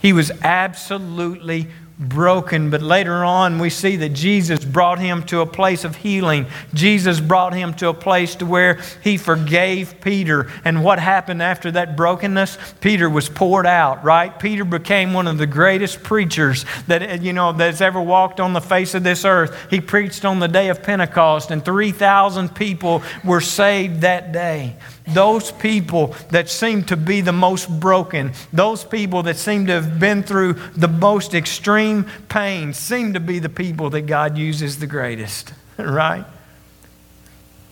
He 0.00 0.12
was 0.12 0.30
absolutely 0.42 1.68
broken. 1.98 2.70
But 2.70 2.82
later 2.82 3.24
on, 3.24 3.58
we 3.58 3.70
see 3.70 3.96
that 3.96 4.10
Jesus 4.10 4.64
brought 4.64 4.98
him 4.98 5.22
to 5.24 5.40
a 5.40 5.46
place 5.46 5.84
of 5.84 5.96
healing. 5.96 6.46
Jesus 6.72 7.20
brought 7.20 7.54
him 7.54 7.74
to 7.74 7.88
a 7.88 7.94
place 7.94 8.36
to 8.36 8.46
where 8.46 8.80
he 9.02 9.16
forgave 9.16 10.00
Peter. 10.00 10.50
And 10.64 10.84
what 10.84 10.98
happened 10.98 11.42
after 11.42 11.70
that 11.72 11.96
brokenness? 11.96 12.56
Peter 12.80 13.10
was 13.10 13.28
poured 13.28 13.66
out, 13.66 14.04
right? 14.04 14.38
Peter 14.38 14.64
became 14.64 15.12
one 15.12 15.26
of 15.26 15.38
the 15.38 15.46
greatest 15.46 16.02
preachers 16.02 16.64
that, 16.86 17.22
you 17.22 17.32
know, 17.32 17.52
that's 17.52 17.80
ever 17.80 18.00
walked 18.00 18.38
on 18.38 18.52
the 18.52 18.60
face 18.60 18.94
of 18.94 19.02
this 19.02 19.24
earth. 19.24 19.56
He 19.70 19.80
preached 19.80 20.24
on 20.24 20.38
the 20.38 20.48
day 20.48 20.68
of 20.68 20.82
Pentecost, 20.82 21.50
and 21.50 21.64
3,000 21.64 22.54
people 22.54 23.02
were 23.24 23.40
saved 23.40 24.02
that 24.02 24.32
day 24.32 24.76
those 25.08 25.50
people 25.50 26.14
that 26.30 26.48
seem 26.48 26.84
to 26.84 26.96
be 26.96 27.20
the 27.20 27.32
most 27.32 27.68
broken, 27.80 28.32
those 28.52 28.84
people 28.84 29.22
that 29.24 29.36
seem 29.36 29.66
to 29.66 29.72
have 29.72 29.98
been 29.98 30.22
through 30.22 30.54
the 30.76 30.88
most 30.88 31.34
extreme 31.34 32.06
pain, 32.28 32.72
seem 32.72 33.14
to 33.14 33.20
be 33.20 33.38
the 33.38 33.48
people 33.48 33.90
that 33.90 34.02
God 34.02 34.36
uses 34.36 34.78
the 34.78 34.86
greatest, 34.86 35.52
right? 35.78 36.24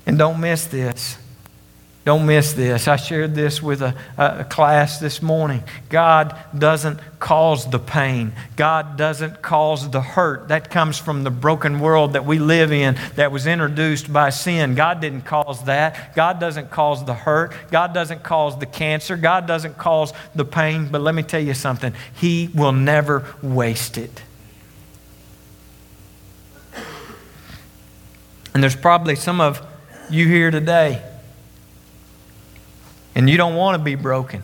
And 0.07 0.18
don't 0.18 0.40
miss 0.40 0.66
this. 0.66 1.18
Don't 2.07 2.25
miss 2.25 2.53
this. 2.53 2.87
I 2.87 2.95
shared 2.95 3.35
this 3.35 3.61
with 3.61 3.83
a, 3.83 3.92
a, 4.16 4.45
class 4.45 5.01
this 5.01 5.21
morning. 5.21 5.64
God 5.88 6.38
doesn't 6.57 7.01
cause 7.19 7.69
the 7.69 7.81
pain, 7.81 8.33
God 8.55 8.97
doesn't 8.97 9.42
cause 9.42 9.90
the 9.90 10.01
hurt. 10.01 10.47
That 10.47 10.71
comes 10.71 10.99
from 10.99 11.25
the 11.25 11.33
broken 11.33 11.81
world 11.81 12.12
that 12.12 12.25
we 12.25 12.38
live 12.38 12.71
in 12.71 12.97
that 13.16 13.33
was 13.33 13.49
introduced 13.49 14.12
by 14.12 14.31
sin. 14.31 14.77
God 14.77 15.01
didn't 15.01 15.23
cause 15.23 15.64
that. 15.64 16.14
God 16.14 16.38
doesn't 16.38 16.71
cause 16.71 17.05
the 17.05 17.12
hurt. 17.12 17.53
God 17.73 17.92
doesn't 17.92 18.23
cause 18.23 18.57
the 18.57 18.66
cancer. 18.66 19.16
God 19.16 19.49
doesn't 19.49 19.77
cause 19.77 20.12
the 20.33 20.45
pain. 20.45 20.87
But 20.88 21.01
let 21.01 21.12
me 21.12 21.25
tell 21.25 21.42
you 21.42 21.55
something 21.55 21.92
He 22.14 22.51
will 22.55 22.71
never 22.71 23.35
waste 23.42 23.99
it. 23.99 24.23
And 28.55 28.62
there's 28.62 28.77
probably 28.77 29.16
some 29.16 29.40
of 29.40 29.61
you 30.09 30.29
here 30.29 30.53
today 30.53 31.03
and 33.16 33.31
you 33.31 33.38
don't 33.38 33.57
want 33.57 33.79
to 33.79 33.83
be 33.83 33.94
broken. 33.94 34.42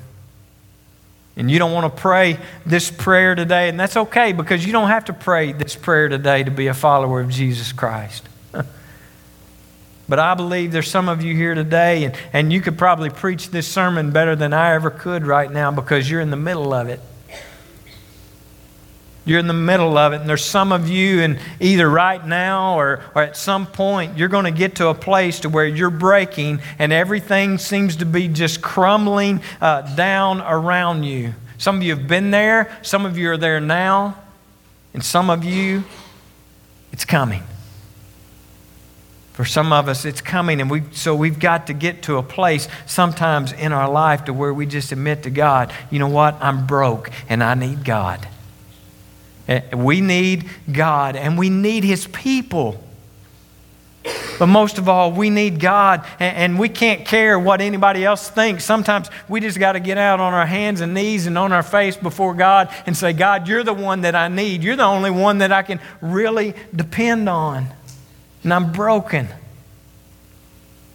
And 1.36 1.50
you 1.50 1.58
don't 1.58 1.72
want 1.72 1.94
to 1.94 2.00
pray 2.00 2.38
this 2.66 2.90
prayer 2.90 3.34
today, 3.34 3.68
and 3.68 3.78
that's 3.78 3.96
okay 3.96 4.32
because 4.32 4.66
you 4.66 4.72
don't 4.72 4.88
have 4.88 5.04
to 5.04 5.12
pray 5.12 5.52
this 5.52 5.76
prayer 5.76 6.08
today 6.08 6.42
to 6.42 6.50
be 6.50 6.66
a 6.66 6.74
follower 6.74 7.20
of 7.20 7.30
Jesus 7.30 7.72
Christ. 7.72 8.26
but 10.08 10.18
I 10.18 10.34
believe 10.34 10.72
there's 10.72 10.90
some 10.90 11.08
of 11.08 11.22
you 11.22 11.34
here 11.36 11.54
today, 11.54 12.04
and, 12.04 12.16
and 12.32 12.52
you 12.52 12.60
could 12.60 12.76
probably 12.76 13.10
preach 13.10 13.50
this 13.50 13.68
sermon 13.68 14.10
better 14.10 14.34
than 14.34 14.52
I 14.54 14.74
ever 14.74 14.90
could 14.90 15.26
right 15.26 15.50
now 15.50 15.70
because 15.70 16.10
you're 16.10 16.20
in 16.20 16.30
the 16.30 16.36
middle 16.36 16.72
of 16.72 16.88
it. 16.88 17.00
You're 19.24 19.38
in 19.38 19.46
the 19.46 19.54
middle 19.54 19.96
of 19.96 20.12
it, 20.12 20.20
and 20.20 20.28
there's 20.28 20.44
some 20.44 20.72
of 20.72 20.88
you, 20.88 21.20
and 21.20 21.38
either 21.60 21.88
right 21.88 22.24
now 22.26 22.76
or, 22.76 23.00
or 23.14 23.22
at 23.22 23.36
some 23.36 23.66
point, 23.66 24.18
you're 24.18 24.28
going 24.28 24.46
to 24.46 24.50
get 24.50 24.76
to 24.76 24.88
a 24.88 24.94
place 24.94 25.40
to 25.40 25.48
where 25.48 25.66
you're 25.66 25.90
breaking, 25.90 26.60
and 26.78 26.92
everything 26.92 27.58
seems 27.58 27.96
to 27.96 28.06
be 28.06 28.26
just 28.26 28.62
crumbling 28.62 29.40
uh, 29.60 29.82
down 29.94 30.40
around 30.40 31.04
you. 31.04 31.34
Some 31.56 31.76
of 31.76 31.82
you 31.84 31.94
have 31.94 32.08
been 32.08 32.32
there, 32.32 32.76
some 32.82 33.06
of 33.06 33.16
you 33.16 33.30
are 33.30 33.36
there 33.36 33.60
now, 33.60 34.18
and 34.92 35.04
some 35.04 35.30
of 35.30 35.44
you, 35.44 35.84
it's 36.90 37.04
coming. 37.04 37.44
For 39.34 39.44
some 39.44 39.72
of 39.72 39.88
us, 39.88 40.04
it's 40.04 40.20
coming, 40.20 40.60
and 40.60 40.68
we 40.68 40.82
so 40.90 41.14
we've 41.14 41.38
got 41.38 41.68
to 41.68 41.72
get 41.72 42.02
to 42.02 42.16
a 42.16 42.22
place 42.22 42.66
sometimes 42.86 43.52
in 43.52 43.72
our 43.72 43.88
life 43.88 44.24
to 44.24 44.32
where 44.32 44.52
we 44.52 44.66
just 44.66 44.90
admit 44.90 45.22
to 45.22 45.30
God, 45.30 45.72
you 45.90 46.00
know 46.00 46.08
what? 46.08 46.34
I'm 46.40 46.66
broke, 46.66 47.10
and 47.28 47.42
I 47.42 47.54
need 47.54 47.84
God. 47.84 48.26
Eh, 49.48 49.74
we 49.74 50.00
need 50.00 50.48
God 50.70 51.16
and 51.16 51.36
we 51.36 51.50
need 51.50 51.84
His 51.84 52.06
people. 52.08 52.82
But 54.38 54.46
most 54.46 54.78
of 54.78 54.88
all, 54.88 55.12
we 55.12 55.30
need 55.30 55.60
God, 55.60 56.04
and 56.18 56.58
we 56.58 56.68
can't 56.68 57.06
care 57.06 57.38
what 57.38 57.60
anybody 57.60 58.04
else 58.04 58.28
thinks. 58.28 58.64
Sometimes 58.64 59.08
we 59.28 59.38
just 59.38 59.58
got 59.58 59.72
to 59.72 59.80
get 59.80 59.98
out 59.98 60.18
on 60.18 60.34
our 60.34 60.46
hands 60.46 60.80
and 60.80 60.94
knees 60.94 61.26
and 61.28 61.38
on 61.38 61.52
our 61.52 61.62
face 61.62 61.96
before 61.96 62.34
God 62.34 62.74
and 62.86 62.96
say, 62.96 63.12
God, 63.12 63.46
you're 63.46 63.62
the 63.62 63.72
one 63.72 64.00
that 64.00 64.16
I 64.16 64.26
need. 64.26 64.64
You're 64.64 64.74
the 64.74 64.82
only 64.82 65.12
one 65.12 65.38
that 65.38 65.52
I 65.52 65.62
can 65.62 65.78
really 66.00 66.54
depend 66.74 67.28
on. 67.28 67.68
And 68.42 68.52
I'm 68.52 68.72
broken. 68.72 69.28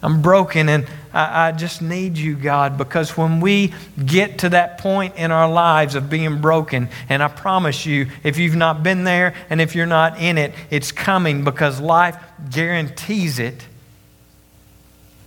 I'm 0.00 0.22
broken, 0.22 0.68
and 0.68 0.86
I, 1.12 1.48
I, 1.48 1.52
just 1.52 1.82
need 1.82 2.16
you, 2.16 2.36
God, 2.36 2.78
because 2.78 3.16
when 3.16 3.40
we 3.40 3.74
get 4.04 4.38
to 4.38 4.50
that 4.50 4.78
point 4.78 5.16
in 5.16 5.32
our 5.32 5.50
lives 5.50 5.96
of 5.96 6.08
being 6.08 6.40
broken, 6.40 6.88
and 7.08 7.20
I 7.20 7.26
promise 7.26 7.84
you, 7.84 8.06
if 8.22 8.38
you've 8.38 8.54
not 8.54 8.84
been 8.84 9.02
there 9.02 9.34
and 9.50 9.60
if 9.60 9.74
you're 9.74 9.86
not 9.86 10.20
in 10.20 10.38
it, 10.38 10.54
it's 10.70 10.92
coming 10.92 11.42
because 11.42 11.80
life 11.80 12.16
guarantees 12.50 13.40
it. 13.40 13.66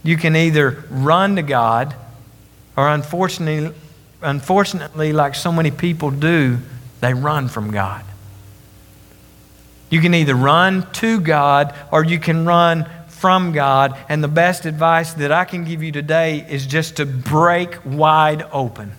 You 0.04 0.16
can 0.16 0.38
either 0.38 0.86
run 0.90 1.36
to 1.36 1.42
God, 1.42 1.94
or 2.78 2.88
unfortunately, 2.88 3.76
unfortunately, 4.22 5.12
like 5.12 5.36
so 5.36 5.52
many 5.52 5.72
people 5.72 6.12
do, 6.12 6.60
they 7.02 7.14
run 7.14 7.50
from 7.50 7.72
God. 7.72 8.06
You 9.90 10.00
can 10.00 10.14
either 10.14 10.36
run 10.36 10.90
to 10.94 11.20
God 11.20 11.76
or 11.92 12.06
you 12.06 12.18
can 12.18 12.46
run 12.46 12.90
from 13.22 13.52
God. 13.52 13.96
And 14.10 14.24
the 14.24 14.28
best 14.28 14.66
advice 14.66 15.14
that 15.14 15.32
I 15.32 15.46
can 15.46 15.64
give 15.64 15.84
you 15.84 15.92
today 15.92 16.46
is 16.50 16.66
just 16.66 16.98
to 16.98 17.06
break 17.06 17.86
wide 17.86 18.44
open. 18.52 18.94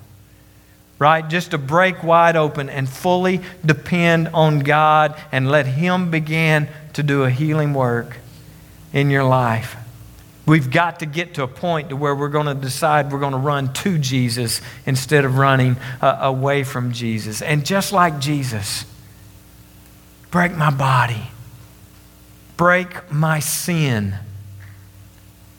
Right? 1.01 1.29
Just 1.29 1.51
to 1.51 1.59
break 1.59 2.05
wide 2.05 2.37
open 2.37 2.71
and 2.71 2.89
fully 2.89 3.41
depend 3.67 4.29
on 4.29 4.61
God 4.61 5.21
and 5.33 5.51
let 5.51 5.67
Him 5.67 6.13
begin 6.13 6.69
to 6.93 7.03
do 7.03 7.25
a 7.25 7.31
healing 7.31 7.75
work 7.75 8.19
in 8.93 9.11
your 9.11 9.25
life. 9.25 9.77
We've 10.47 10.71
got 10.71 11.01
to 11.01 11.07
get 11.07 11.35
to 11.35 11.43
a 11.43 11.49
point 11.49 11.89
to 11.89 11.97
where 11.97 12.15
we're 12.15 12.29
going 12.29 12.47
to 12.47 12.55
decide 12.55 13.13
we're 13.13 13.21
going 13.21 13.33
to 13.33 13.39
run 13.39 13.73
to 13.75 13.99
Jesus 13.99 14.61
instead 14.87 15.25
of 15.25 15.39
running 15.39 15.77
uh, 16.01 16.19
away 16.21 16.63
from 16.63 16.93
Jesus. 16.93 17.43
And 17.43 17.67
just 17.67 17.93
like 17.93 18.21
Jesus, 18.21 18.85
break 20.31 20.53
my 20.53 20.71
body, 20.71 21.23
break 22.57 23.11
my 23.11 23.41
sin, 23.41 24.15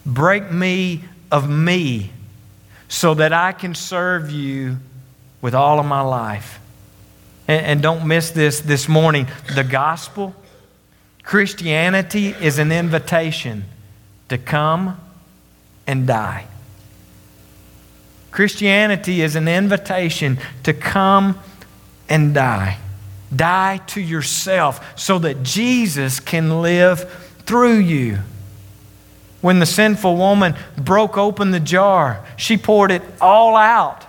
break 0.06 0.52
me 0.52 1.04
of 1.32 1.50
me 1.50 2.12
so 2.88 3.14
that 3.16 3.34
I 3.34 3.52
can 3.52 3.74
serve 3.74 4.32
you 4.32 4.78
with 5.42 5.56
all 5.56 5.80
of 5.80 5.86
my 5.86 6.02
life. 6.02 6.60
And, 7.48 7.66
and 7.66 7.82
don't 7.82 8.08
miss 8.08 8.32
this 8.32 8.62
this 8.62 8.88
morning. 8.88 9.28
The 9.56 9.64
gospel, 9.64 10.36
Christianity 11.24 12.30
is 12.30 12.60
an 12.60 12.72
invitation 12.72 13.66
to 14.30 14.38
come 14.38 15.00
and 15.88 16.08
die. 16.08 16.46
Christianity 18.32 19.22
is 19.22 19.36
an 19.36 19.48
invitation 19.48 20.40
to 20.64 20.74
come 20.74 21.40
and 22.10 22.34
die. 22.34 22.78
Die 23.36 23.82
to 23.88 24.02
yourself 24.02 25.00
so 25.00 25.20
that 25.20 25.44
Jesus 25.44 26.20
can 26.20 26.62
live 26.62 27.10
through 27.46 27.78
you. 27.78 28.20
When 29.42 29.60
the 29.60 29.66
sinful 29.66 30.16
woman 30.16 30.56
broke 30.78 31.18
open 31.18 31.52
the 31.52 31.60
jar, 31.60 32.26
she 32.38 32.58
poured 32.58 32.92
it 32.92 33.02
all 33.20 33.56
out, 33.56 34.06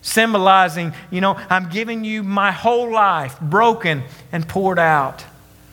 symbolizing, 0.00 0.94
you 1.10 1.20
know, 1.20 1.38
I'm 1.50 1.68
giving 1.68 2.04
you 2.04 2.22
my 2.22 2.50
whole 2.50 2.90
life, 2.90 3.38
broken 3.40 4.02
and 4.32 4.48
poured 4.48 4.78
out. 4.78 5.22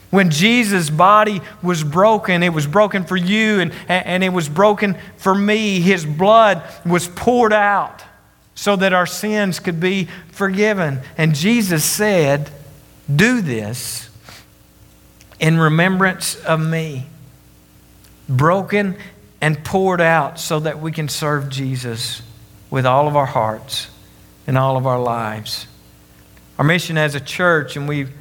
When 0.10 0.30
Jesus' 0.30 0.90
body 0.90 1.42
was 1.64 1.86
broken, 1.86 2.44
it 2.44 2.50
was 2.54 2.68
broken 2.68 3.06
for 3.06 3.16
you 3.16 3.62
and, 3.62 3.74
and 3.88 4.22
it 4.22 4.34
was 4.34 4.50
broken 4.50 4.98
for 5.16 5.34
me. 5.34 5.80
His 5.80 6.06
blood 6.06 6.62
was 6.86 7.08
poured 7.08 7.54
out 7.54 8.04
so 8.62 8.76
that 8.76 8.93
our 8.93 9.08
sins 9.08 9.60
could 9.60 9.80
be 9.80 10.08
forgiven. 10.34 11.00
And 11.17 11.34
Jesus 11.34 11.84
said, 11.84 12.52
Do 13.13 13.41
this 13.41 14.08
in 15.39 15.58
remembrance 15.58 16.36
of 16.36 16.60
me. 16.60 17.08
Broken 18.30 18.97
and 19.41 19.65
poured 19.65 20.00
out 20.00 20.39
so 20.39 20.60
that 20.60 20.80
we 20.80 20.91
can 20.91 21.10
serve 21.10 21.50
Jesus 21.50 22.21
with 22.69 22.86
all 22.86 23.08
of 23.08 23.15
our 23.15 23.26
hearts 23.26 23.89
and 24.45 24.60
all 24.60 24.78
of 24.78 24.86
our 24.86 25.02
lives. 25.02 25.65
Our 26.60 26.63
mission 26.63 27.00
as 27.00 27.15
a 27.15 27.19
church, 27.19 27.76
and 27.76 27.88
we've 27.88 28.13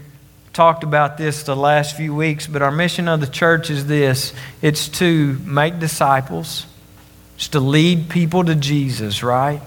talked 0.55 0.85
about 0.85 1.19
this 1.19 1.43
the 1.43 1.55
last 1.55 1.99
few 1.99 2.15
weeks, 2.15 2.47
but 2.47 2.63
our 2.63 2.73
mission 2.73 3.09
of 3.09 3.21
the 3.21 3.27
church 3.27 3.69
is 3.69 3.87
this 3.89 4.33
it's 4.63 4.89
to 5.01 5.35
make 5.45 5.79
disciples, 5.79 6.65
it's 7.37 7.49
to 7.49 7.61
lead 7.61 8.09
people 8.09 8.43
to 8.43 8.55
Jesus, 8.55 9.23
right? 9.23 9.61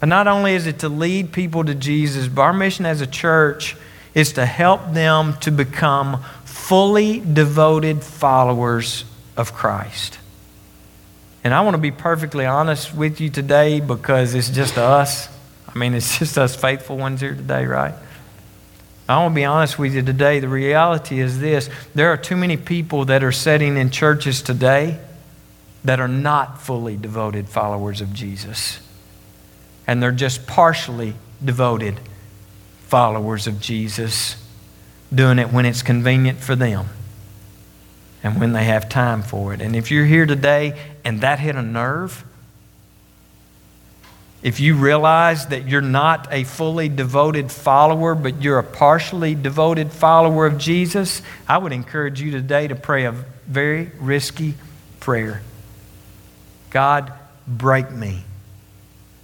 But 0.00 0.08
not 0.08 0.26
only 0.26 0.54
is 0.54 0.66
it 0.66 0.78
to 0.80 0.88
lead 0.88 1.30
people 1.30 1.62
to 1.62 1.74
Jesus, 1.74 2.26
but 2.26 2.40
our 2.40 2.52
mission 2.54 2.86
as 2.86 3.02
a 3.02 3.06
church 3.06 3.76
is 4.14 4.32
to 4.32 4.46
help 4.46 4.92
them 4.92 5.36
to 5.40 5.50
become 5.50 6.24
fully 6.44 7.20
devoted 7.20 8.02
followers 8.02 9.04
of 9.36 9.52
Christ. 9.52 10.18
And 11.44 11.54
I 11.54 11.60
want 11.60 11.74
to 11.74 11.80
be 11.80 11.90
perfectly 11.90 12.46
honest 12.46 12.94
with 12.94 13.20
you 13.20 13.28
today 13.28 13.80
because 13.80 14.34
it's 14.34 14.48
just 14.48 14.78
us. 14.78 15.28
I 15.68 15.78
mean, 15.78 15.94
it's 15.94 16.18
just 16.18 16.38
us 16.38 16.56
faithful 16.56 16.96
ones 16.96 17.20
here 17.20 17.34
today, 17.34 17.66
right? 17.66 17.94
I 19.06 19.18
want 19.18 19.32
to 19.32 19.36
be 19.36 19.44
honest 19.44 19.78
with 19.78 19.94
you 19.94 20.02
today. 20.02 20.40
The 20.40 20.48
reality 20.48 21.20
is 21.20 21.40
this 21.40 21.68
there 21.94 22.10
are 22.12 22.16
too 22.16 22.36
many 22.36 22.56
people 22.56 23.06
that 23.06 23.22
are 23.22 23.32
sitting 23.32 23.76
in 23.76 23.90
churches 23.90 24.40
today 24.40 24.98
that 25.84 26.00
are 26.00 26.08
not 26.08 26.60
fully 26.60 26.96
devoted 26.96 27.48
followers 27.48 28.00
of 28.00 28.12
Jesus 28.12 28.78
and 29.90 30.00
they're 30.00 30.12
just 30.12 30.46
partially 30.46 31.14
devoted 31.44 31.98
followers 32.86 33.48
of 33.48 33.60
Jesus, 33.60 34.36
doing 35.12 35.40
it 35.40 35.52
when 35.52 35.66
it's 35.66 35.82
convenient 35.82 36.38
for 36.38 36.54
them 36.54 36.86
and 38.22 38.38
when 38.38 38.52
they 38.52 38.62
have 38.62 38.88
time 38.88 39.20
for 39.20 39.52
it. 39.52 39.60
And 39.60 39.74
if 39.74 39.90
you're 39.90 40.04
here 40.04 40.26
today 40.26 40.78
and 41.04 41.22
that 41.22 41.40
hit 41.40 41.56
a 41.56 41.62
nerve, 41.62 42.24
if 44.44 44.60
you 44.60 44.76
realize 44.76 45.48
that 45.48 45.66
you're 45.66 45.80
not 45.80 46.28
a 46.30 46.44
fully 46.44 46.88
devoted 46.88 47.50
follower, 47.50 48.14
but 48.14 48.40
you're 48.40 48.60
a 48.60 48.62
partially 48.62 49.34
devoted 49.34 49.90
follower 49.90 50.46
of 50.46 50.56
Jesus, 50.56 51.20
I 51.48 51.58
would 51.58 51.72
encourage 51.72 52.20
you 52.20 52.30
today 52.30 52.68
to 52.68 52.76
pray 52.76 53.06
a 53.06 53.12
very 53.48 53.90
risky 53.98 54.54
prayer 55.00 55.42
God, 56.70 57.12
break 57.48 57.90
me 57.90 58.22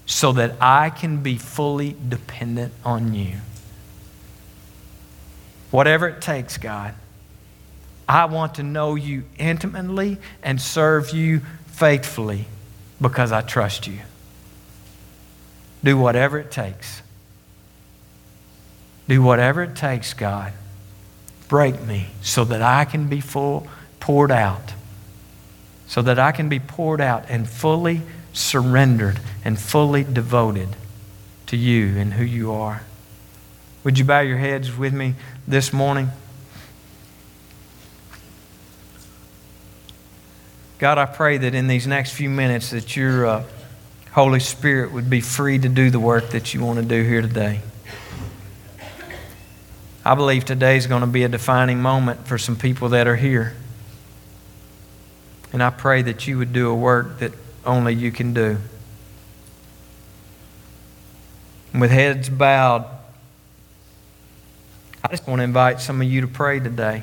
so 0.06 0.32
that 0.32 0.54
I 0.60 0.90
can 0.90 1.22
be 1.22 1.36
fully 1.36 1.96
dependent 2.08 2.72
on 2.84 3.12
you. 3.12 3.38
Whatever 5.72 6.08
it 6.08 6.22
takes, 6.22 6.56
God, 6.56 6.94
I 8.08 8.26
want 8.26 8.54
to 8.54 8.62
know 8.62 8.94
you 8.94 9.24
intimately 9.36 10.18
and 10.42 10.60
serve 10.62 11.10
you 11.10 11.40
faithfully 11.66 12.46
because 13.00 13.32
I 13.32 13.42
trust 13.42 13.88
you. 13.88 13.98
Do 15.82 15.98
whatever 15.98 16.38
it 16.38 16.52
takes. 16.52 17.02
Do 19.08 19.22
whatever 19.22 19.62
it 19.64 19.74
takes, 19.74 20.14
God. 20.14 20.52
Break 21.48 21.82
me 21.82 22.08
so 22.22 22.44
that 22.44 22.62
I 22.62 22.84
can 22.84 23.08
be 23.08 23.20
full, 23.20 23.66
poured 24.00 24.30
out. 24.30 24.72
So 25.88 26.02
that 26.02 26.18
I 26.18 26.32
can 26.32 26.48
be 26.48 26.58
poured 26.58 27.00
out 27.00 27.26
and 27.28 27.48
fully 27.48 28.02
surrendered 28.36 29.18
and 29.44 29.58
fully 29.58 30.04
devoted 30.04 30.68
to 31.46 31.56
you 31.56 31.96
and 31.98 32.14
who 32.14 32.24
you 32.24 32.52
are. 32.52 32.82
Would 33.82 33.98
you 33.98 34.04
bow 34.04 34.20
your 34.20 34.36
heads 34.36 34.76
with 34.76 34.92
me 34.92 35.14
this 35.48 35.72
morning? 35.72 36.10
God, 40.78 40.98
I 40.98 41.06
pray 41.06 41.38
that 41.38 41.54
in 41.54 41.66
these 41.66 41.86
next 41.86 42.12
few 42.12 42.28
minutes 42.28 42.70
that 42.70 42.94
your 42.94 43.26
uh, 43.26 43.44
Holy 44.12 44.40
Spirit 44.40 44.92
would 44.92 45.08
be 45.08 45.22
free 45.22 45.58
to 45.58 45.68
do 45.68 45.88
the 45.90 46.00
work 46.00 46.30
that 46.30 46.52
you 46.52 46.62
want 46.62 46.78
to 46.78 46.84
do 46.84 47.02
here 47.02 47.22
today. 47.22 47.62
I 50.04 50.14
believe 50.14 50.44
today 50.44 50.76
is 50.76 50.86
going 50.86 51.00
to 51.00 51.06
be 51.06 51.24
a 51.24 51.28
defining 51.28 51.80
moment 51.80 52.26
for 52.26 52.36
some 52.36 52.56
people 52.56 52.90
that 52.90 53.06
are 53.06 53.16
here. 53.16 53.54
And 55.54 55.62
I 55.62 55.70
pray 55.70 56.02
that 56.02 56.26
you 56.26 56.36
would 56.36 56.52
do 56.52 56.68
a 56.68 56.74
work 56.74 57.20
that 57.20 57.32
only 57.66 57.94
you 57.94 58.12
can 58.12 58.32
do. 58.32 58.58
with 61.80 61.90
heads 61.90 62.28
bowed, 62.28 62.86
I 65.04 65.08
just 65.08 65.26
want 65.26 65.40
to 65.40 65.44
invite 65.44 65.80
some 65.80 66.00
of 66.00 66.08
you 66.08 66.20
to 66.22 66.26
pray 66.28 66.58
today. 66.58 67.02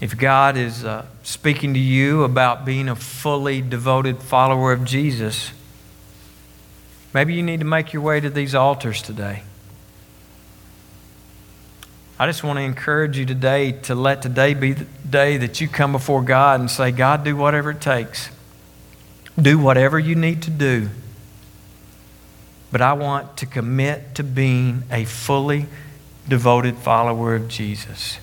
If 0.00 0.16
God 0.16 0.56
is 0.56 0.84
uh, 0.84 1.06
speaking 1.22 1.74
to 1.74 1.80
you 1.80 2.22
about 2.22 2.64
being 2.64 2.88
a 2.88 2.96
fully 2.96 3.60
devoted 3.60 4.22
follower 4.22 4.72
of 4.72 4.84
Jesus, 4.84 5.50
maybe 7.12 7.34
you 7.34 7.42
need 7.42 7.60
to 7.60 7.66
make 7.66 7.92
your 7.92 8.02
way 8.02 8.20
to 8.20 8.30
these 8.30 8.54
altars 8.54 9.02
today. 9.02 9.42
I 12.20 12.26
just 12.26 12.42
want 12.42 12.58
to 12.58 12.62
encourage 12.62 13.16
you 13.16 13.24
today 13.24 13.72
to 13.82 13.94
let 13.94 14.22
today 14.22 14.54
be 14.54 14.72
the 14.72 14.86
day 15.08 15.36
that 15.36 15.60
you 15.60 15.68
come 15.68 15.92
before 15.92 16.20
God 16.22 16.58
and 16.58 16.68
say, 16.68 16.90
God, 16.90 17.22
do 17.22 17.36
whatever 17.36 17.70
it 17.70 17.80
takes. 17.80 18.30
Do 19.40 19.56
whatever 19.56 20.00
you 20.00 20.16
need 20.16 20.42
to 20.42 20.50
do. 20.50 20.88
But 22.72 22.82
I 22.82 22.94
want 22.94 23.36
to 23.36 23.46
commit 23.46 24.16
to 24.16 24.24
being 24.24 24.82
a 24.90 25.04
fully 25.04 25.66
devoted 26.28 26.76
follower 26.78 27.36
of 27.36 27.46
Jesus. 27.46 28.18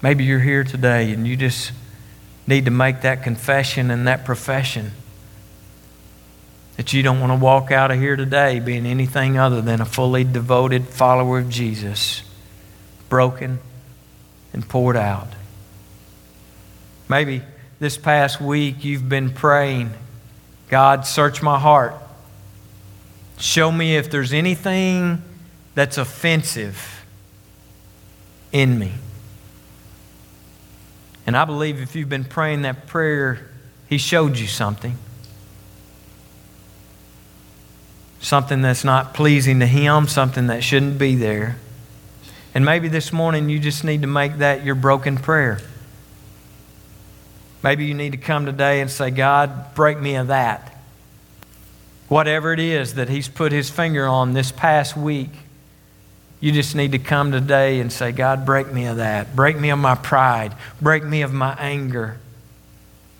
Maybe 0.00 0.22
you're 0.22 0.38
here 0.38 0.62
today 0.62 1.10
and 1.12 1.26
you 1.26 1.36
just 1.36 1.72
need 2.46 2.66
to 2.66 2.70
make 2.70 3.02
that 3.02 3.24
confession 3.24 3.90
and 3.90 4.06
that 4.06 4.24
profession 4.24 4.92
that 6.76 6.92
you 6.92 7.02
don't 7.02 7.20
want 7.20 7.32
to 7.32 7.36
walk 7.36 7.70
out 7.70 7.90
of 7.90 7.98
here 7.98 8.16
today 8.16 8.60
being 8.60 8.86
anything 8.86 9.38
other 9.38 9.60
than 9.60 9.80
a 9.80 9.84
fully 9.84 10.24
devoted 10.24 10.88
follower 10.88 11.38
of 11.38 11.48
Jesus, 11.48 12.22
broken 13.08 13.58
and 14.52 14.68
poured 14.68 14.96
out. 14.96 15.28
Maybe 17.08 17.42
this 17.78 17.96
past 17.96 18.40
week 18.40 18.84
you've 18.84 19.08
been 19.08 19.30
praying, 19.30 19.90
God, 20.68 21.06
search 21.06 21.42
my 21.42 21.58
heart. 21.58 21.94
Show 23.38 23.70
me 23.70 23.96
if 23.96 24.10
there's 24.10 24.32
anything 24.32 25.22
that's 25.74 25.98
offensive 25.98 27.04
in 28.52 28.78
me. 28.78 28.92
And 31.26 31.36
I 31.36 31.44
believe 31.44 31.80
if 31.80 31.94
you've 31.94 32.08
been 32.08 32.24
praying 32.24 32.62
that 32.62 32.86
prayer, 32.86 33.50
He 33.88 33.98
showed 33.98 34.38
you 34.38 34.46
something. 34.46 34.96
Something 38.22 38.62
that's 38.62 38.84
not 38.84 39.12
pleasing 39.12 39.60
to 39.60 39.66
Him, 39.66 40.08
something 40.08 40.46
that 40.46 40.64
shouldn't 40.64 40.96
be 40.96 41.16
there. 41.16 41.56
And 42.54 42.64
maybe 42.64 42.88
this 42.88 43.12
morning 43.12 43.48
you 43.48 43.58
just 43.58 43.82
need 43.82 44.02
to 44.02 44.06
make 44.06 44.38
that 44.38 44.64
your 44.64 44.76
broken 44.76 45.18
prayer. 45.18 45.60
Maybe 47.62 47.84
you 47.84 47.94
need 47.94 48.12
to 48.12 48.18
come 48.18 48.46
today 48.46 48.80
and 48.80 48.90
say, 48.90 49.10
God, 49.10 49.74
break 49.74 49.98
me 49.98 50.14
of 50.14 50.28
that. 50.28 50.76
Whatever 52.08 52.52
it 52.52 52.60
is 52.60 52.94
that 52.94 53.08
He's 53.08 53.28
put 53.28 53.52
His 53.52 53.70
finger 53.70 54.06
on 54.06 54.34
this 54.34 54.52
past 54.52 54.96
week, 54.96 55.30
you 56.40 56.52
just 56.52 56.74
need 56.74 56.92
to 56.92 56.98
come 56.98 57.32
today 57.32 57.80
and 57.80 57.92
say, 57.92 58.12
God, 58.12 58.46
break 58.46 58.72
me 58.72 58.86
of 58.86 58.98
that. 58.98 59.34
Break 59.34 59.58
me 59.58 59.70
of 59.70 59.78
my 59.78 59.94
pride. 59.94 60.54
Break 60.80 61.04
me 61.04 61.22
of 61.22 61.32
my 61.32 61.54
anger. 61.54 62.18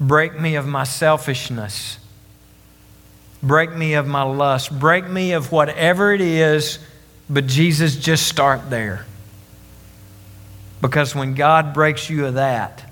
Break 0.01 0.39
me 0.41 0.57
of 0.57 0.67
my 0.67 0.85
selfishness. 0.85 1.99
Break 3.43 3.75
me 3.75 3.95
of 3.95 4.07
my 4.07 4.23
lust. 4.23 4.79
Break 4.79 5.09
me 5.09 5.33
of 5.33 5.51
whatever 5.51 6.13
it 6.13 6.21
is, 6.21 6.79
but 7.29 7.47
Jesus, 7.47 7.97
just 7.97 8.27
start 8.27 8.71
there. 8.71 9.05
Because 10.81 11.15
when 11.15 11.35
God 11.35 11.75
breaks 11.75 12.09
you 12.09 12.27
of 12.27 12.35
that, 12.35 12.85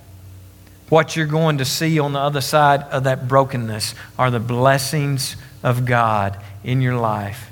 what 0.89 1.15
you're 1.15 1.27
going 1.27 1.59
to 1.59 1.65
see 1.65 1.99
on 2.01 2.13
the 2.13 2.19
other 2.19 2.41
side 2.41 2.83
of 2.85 3.05
that 3.05 3.29
brokenness 3.29 3.95
are 4.19 4.31
the 4.31 4.41
blessings 4.41 5.37
of 5.63 5.85
God 5.85 6.37
in 6.65 6.81
your 6.81 6.97
life 6.97 7.51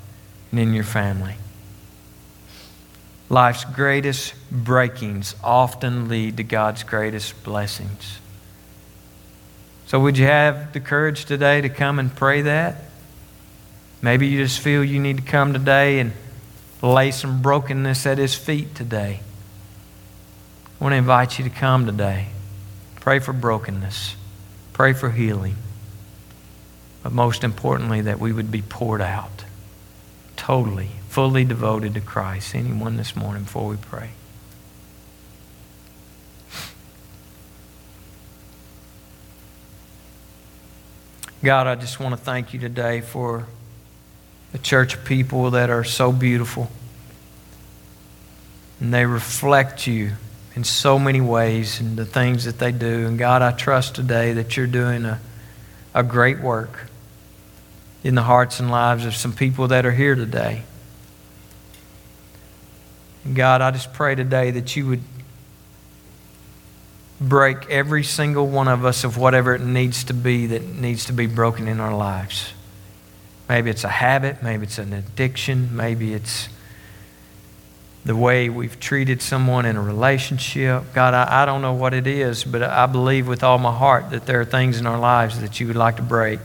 and 0.51 0.59
in 0.59 0.73
your 0.73 0.83
family. 0.83 1.35
Life's 3.29 3.63
greatest 3.63 4.33
breakings 4.51 5.35
often 5.43 6.09
lead 6.09 6.37
to 6.37 6.43
God's 6.43 6.83
greatest 6.83 7.43
blessings. 7.43 8.19
So, 9.85 9.99
would 9.99 10.17
you 10.17 10.25
have 10.25 10.73
the 10.73 10.79
courage 10.79 11.25
today 11.25 11.61
to 11.61 11.69
come 11.69 11.99
and 11.99 12.13
pray 12.13 12.41
that? 12.41 12.88
Maybe 14.01 14.27
you 14.27 14.43
just 14.43 14.59
feel 14.59 14.83
you 14.83 14.99
need 14.99 15.17
to 15.17 15.23
come 15.23 15.53
today 15.53 15.99
and 15.99 16.13
lay 16.81 17.11
some 17.11 17.41
brokenness 17.41 18.05
at 18.05 18.17
His 18.17 18.35
feet 18.35 18.75
today. 18.75 19.19
I 20.79 20.83
want 20.83 20.93
to 20.93 20.97
invite 20.97 21.37
you 21.37 21.43
to 21.43 21.49
come 21.49 21.85
today. 21.85 22.27
Pray 23.01 23.19
for 23.19 23.33
brokenness, 23.33 24.15
pray 24.73 24.93
for 24.93 25.11
healing, 25.11 25.55
but 27.03 27.11
most 27.11 27.43
importantly, 27.43 28.01
that 28.01 28.19
we 28.19 28.31
would 28.31 28.51
be 28.51 28.61
poured 28.61 29.01
out 29.01 29.45
totally 30.35 30.89
fully 31.09 31.43
devoted 31.43 31.93
to 31.95 32.01
Christ. 32.01 32.55
Anyone 32.55 32.95
this 32.95 33.15
morning 33.15 33.43
before 33.43 33.67
we 33.67 33.75
pray? 33.77 34.11
God, 41.43 41.67
I 41.67 41.75
just 41.75 41.99
want 41.99 42.13
to 42.13 42.21
thank 42.21 42.53
you 42.53 42.59
today 42.59 43.01
for 43.01 43.47
the 44.51 44.57
church 44.57 44.95
of 44.95 45.05
people 45.05 45.51
that 45.51 45.69
are 45.69 45.83
so 45.83 46.11
beautiful. 46.11 46.69
And 48.79 48.93
they 48.93 49.05
reflect 49.05 49.87
you 49.87 50.13
in 50.55 50.63
so 50.63 50.97
many 50.97 51.21
ways 51.21 51.79
and 51.79 51.97
the 51.97 52.05
things 52.05 52.45
that 52.45 52.59
they 52.59 52.71
do. 52.71 53.05
And 53.07 53.19
God, 53.19 53.41
I 53.41 53.51
trust 53.51 53.95
today 53.95 54.33
that 54.33 54.57
you're 54.57 54.67
doing 54.67 55.05
a, 55.05 55.19
a 55.93 56.03
great 56.03 56.39
work 56.39 56.87
in 58.03 58.15
the 58.15 58.23
hearts 58.23 58.59
and 58.59 58.71
lives 58.71 59.05
of 59.05 59.15
some 59.15 59.33
people 59.33 59.67
that 59.67 59.85
are 59.85 59.91
here 59.91 60.15
today. 60.15 60.63
And 63.25 63.35
God, 63.35 63.61
I 63.61 63.71
just 63.71 63.93
pray 63.93 64.15
today 64.15 64.51
that 64.51 64.75
you 64.75 64.87
would 64.87 65.03
break 67.21 67.69
every 67.69 68.03
single 68.03 68.47
one 68.47 68.69
of 68.69 68.85
us 68.85 69.03
of 69.03 69.17
whatever 69.17 69.53
it 69.53 69.61
needs 69.61 70.05
to 70.05 70.13
be 70.13 70.47
that 70.47 70.63
needs 70.63 71.05
to 71.05 71.13
be 71.13 71.27
broken 71.27 71.67
in 71.67 71.81
our 71.81 71.93
lives. 71.93 72.53
Maybe 73.49 73.71
it's 73.71 73.83
a 73.83 73.89
habit, 73.89 74.43
maybe 74.43 74.63
it's 74.63 74.77
an 74.77 74.93
addiction, 74.93 75.75
maybe 75.75 76.13
it's 76.13 76.49
the 78.05 78.15
way 78.15 78.47
we've 78.47 78.79
treated 78.79 79.23
someone 79.23 79.65
in 79.65 79.75
a 79.75 79.81
relationship. 79.81 80.83
God, 80.93 81.15
I, 81.15 81.41
I 81.41 81.45
don't 81.45 81.63
know 81.63 81.73
what 81.73 81.95
it 81.95 82.05
is, 82.05 82.43
but 82.43 82.61
I 82.61 82.85
believe 82.85 83.27
with 83.27 83.43
all 83.43 83.57
my 83.57 83.75
heart 83.75 84.11
that 84.11 84.27
there 84.27 84.39
are 84.39 84.45
things 84.45 84.79
in 84.79 84.85
our 84.85 84.99
lives 84.99 85.41
that 85.41 85.59
you 85.59 85.67
would 85.67 85.75
like 85.75 85.95
to 85.95 86.03
break. 86.03 86.39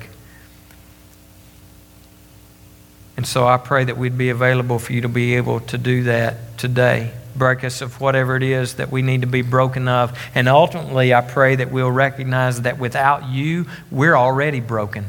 And 3.16 3.26
so 3.26 3.46
I 3.46 3.58
pray 3.58 3.84
that 3.84 3.96
we'd 3.96 4.18
be 4.18 4.30
available 4.30 4.78
for 4.78 4.92
you 4.92 5.02
to 5.02 5.08
be 5.08 5.36
able 5.36 5.60
to 5.60 5.78
do 5.78 6.04
that 6.04 6.58
today. 6.58 7.12
Break 7.36 7.64
us 7.64 7.82
of 7.82 8.00
whatever 8.00 8.34
it 8.36 8.42
is 8.42 8.74
that 8.74 8.90
we 8.90 9.02
need 9.02 9.20
to 9.20 9.26
be 9.26 9.42
broken 9.42 9.88
of. 9.88 10.18
And 10.34 10.48
ultimately, 10.48 11.14
I 11.14 11.20
pray 11.20 11.56
that 11.56 11.70
we'll 11.70 11.90
recognize 11.90 12.62
that 12.62 12.78
without 12.78 13.28
you, 13.28 13.66
we're 13.90 14.16
already 14.16 14.60
broken. 14.60 15.06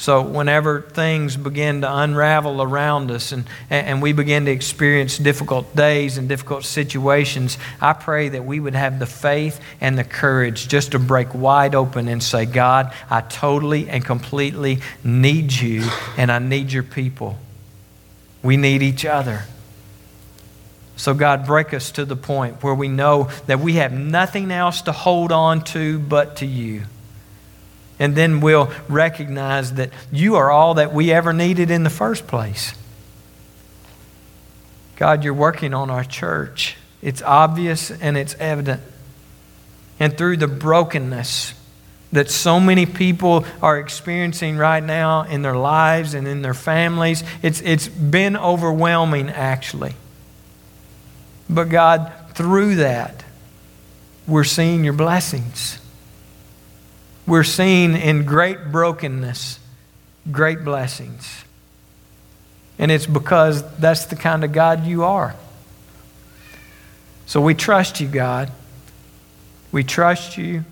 So, 0.00 0.22
whenever 0.22 0.80
things 0.80 1.36
begin 1.36 1.82
to 1.82 1.94
unravel 1.94 2.62
around 2.62 3.10
us 3.10 3.32
and, 3.32 3.44
and 3.68 4.00
we 4.00 4.14
begin 4.14 4.46
to 4.46 4.50
experience 4.50 5.18
difficult 5.18 5.76
days 5.76 6.16
and 6.16 6.26
difficult 6.26 6.64
situations, 6.64 7.58
I 7.82 7.92
pray 7.92 8.30
that 8.30 8.46
we 8.46 8.60
would 8.60 8.74
have 8.74 8.98
the 8.98 9.04
faith 9.04 9.60
and 9.78 9.98
the 9.98 10.04
courage 10.04 10.68
just 10.68 10.92
to 10.92 10.98
break 10.98 11.34
wide 11.34 11.74
open 11.74 12.08
and 12.08 12.22
say, 12.22 12.46
God, 12.46 12.94
I 13.10 13.20
totally 13.20 13.90
and 13.90 14.02
completely 14.02 14.78
need 15.04 15.52
you 15.52 15.86
and 16.16 16.32
I 16.32 16.38
need 16.38 16.72
your 16.72 16.82
people. 16.82 17.36
We 18.42 18.56
need 18.56 18.82
each 18.82 19.04
other. 19.04 19.44
So, 20.96 21.12
God, 21.12 21.44
break 21.44 21.74
us 21.74 21.90
to 21.90 22.06
the 22.06 22.16
point 22.16 22.62
where 22.62 22.74
we 22.74 22.88
know 22.88 23.28
that 23.48 23.60
we 23.60 23.74
have 23.74 23.92
nothing 23.92 24.50
else 24.50 24.80
to 24.80 24.92
hold 24.92 25.30
on 25.30 25.62
to 25.64 25.98
but 25.98 26.36
to 26.36 26.46
you. 26.46 26.84
And 28.00 28.16
then 28.16 28.40
we'll 28.40 28.72
recognize 28.88 29.74
that 29.74 29.90
you 30.10 30.36
are 30.36 30.50
all 30.50 30.74
that 30.74 30.92
we 30.92 31.12
ever 31.12 31.34
needed 31.34 31.70
in 31.70 31.84
the 31.84 31.90
first 31.90 32.26
place. 32.26 32.72
God, 34.96 35.22
you're 35.22 35.34
working 35.34 35.74
on 35.74 35.90
our 35.90 36.02
church. 36.02 36.76
It's 37.02 37.20
obvious 37.20 37.90
and 37.90 38.16
it's 38.16 38.34
evident. 38.36 38.80
And 40.00 40.16
through 40.16 40.38
the 40.38 40.48
brokenness 40.48 41.52
that 42.12 42.30
so 42.30 42.58
many 42.58 42.86
people 42.86 43.44
are 43.62 43.78
experiencing 43.78 44.56
right 44.56 44.82
now 44.82 45.22
in 45.22 45.42
their 45.42 45.56
lives 45.56 46.14
and 46.14 46.26
in 46.26 46.40
their 46.40 46.54
families, 46.54 47.22
it's, 47.42 47.60
it's 47.60 47.86
been 47.86 48.34
overwhelming, 48.34 49.28
actually. 49.28 49.94
But 51.50 51.64
God, 51.64 52.12
through 52.32 52.76
that, 52.76 53.24
we're 54.26 54.44
seeing 54.44 54.84
your 54.84 54.94
blessings 54.94 55.79
we're 57.30 57.44
seeing 57.44 57.96
in 57.96 58.26
great 58.26 58.70
brokenness 58.70 59.60
great 60.30 60.64
blessings. 60.64 61.44
And 62.78 62.90
it's 62.90 63.06
because 63.06 63.62
that's 63.76 64.06
the 64.06 64.16
kind 64.16 64.44
of 64.44 64.52
God 64.52 64.86
you 64.86 65.04
are. 65.04 65.34
So 67.26 67.40
we 67.40 67.54
trust 67.54 68.00
you, 68.00 68.08
God. 68.08 68.50
We 69.70 69.84
trust 69.84 70.36
you 70.36 70.64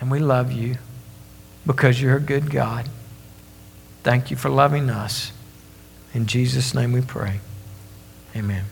and 0.00 0.10
we 0.10 0.18
love 0.18 0.52
you 0.52 0.76
because 1.66 2.00
you're 2.00 2.16
a 2.16 2.20
good 2.20 2.50
God. 2.50 2.88
Thank 4.02 4.30
you 4.30 4.36
for 4.36 4.48
loving 4.48 4.88
us. 4.88 5.32
In 6.14 6.26
Jesus' 6.26 6.74
name 6.74 6.92
we 6.92 7.02
pray. 7.02 7.40
Amen. 8.34 8.64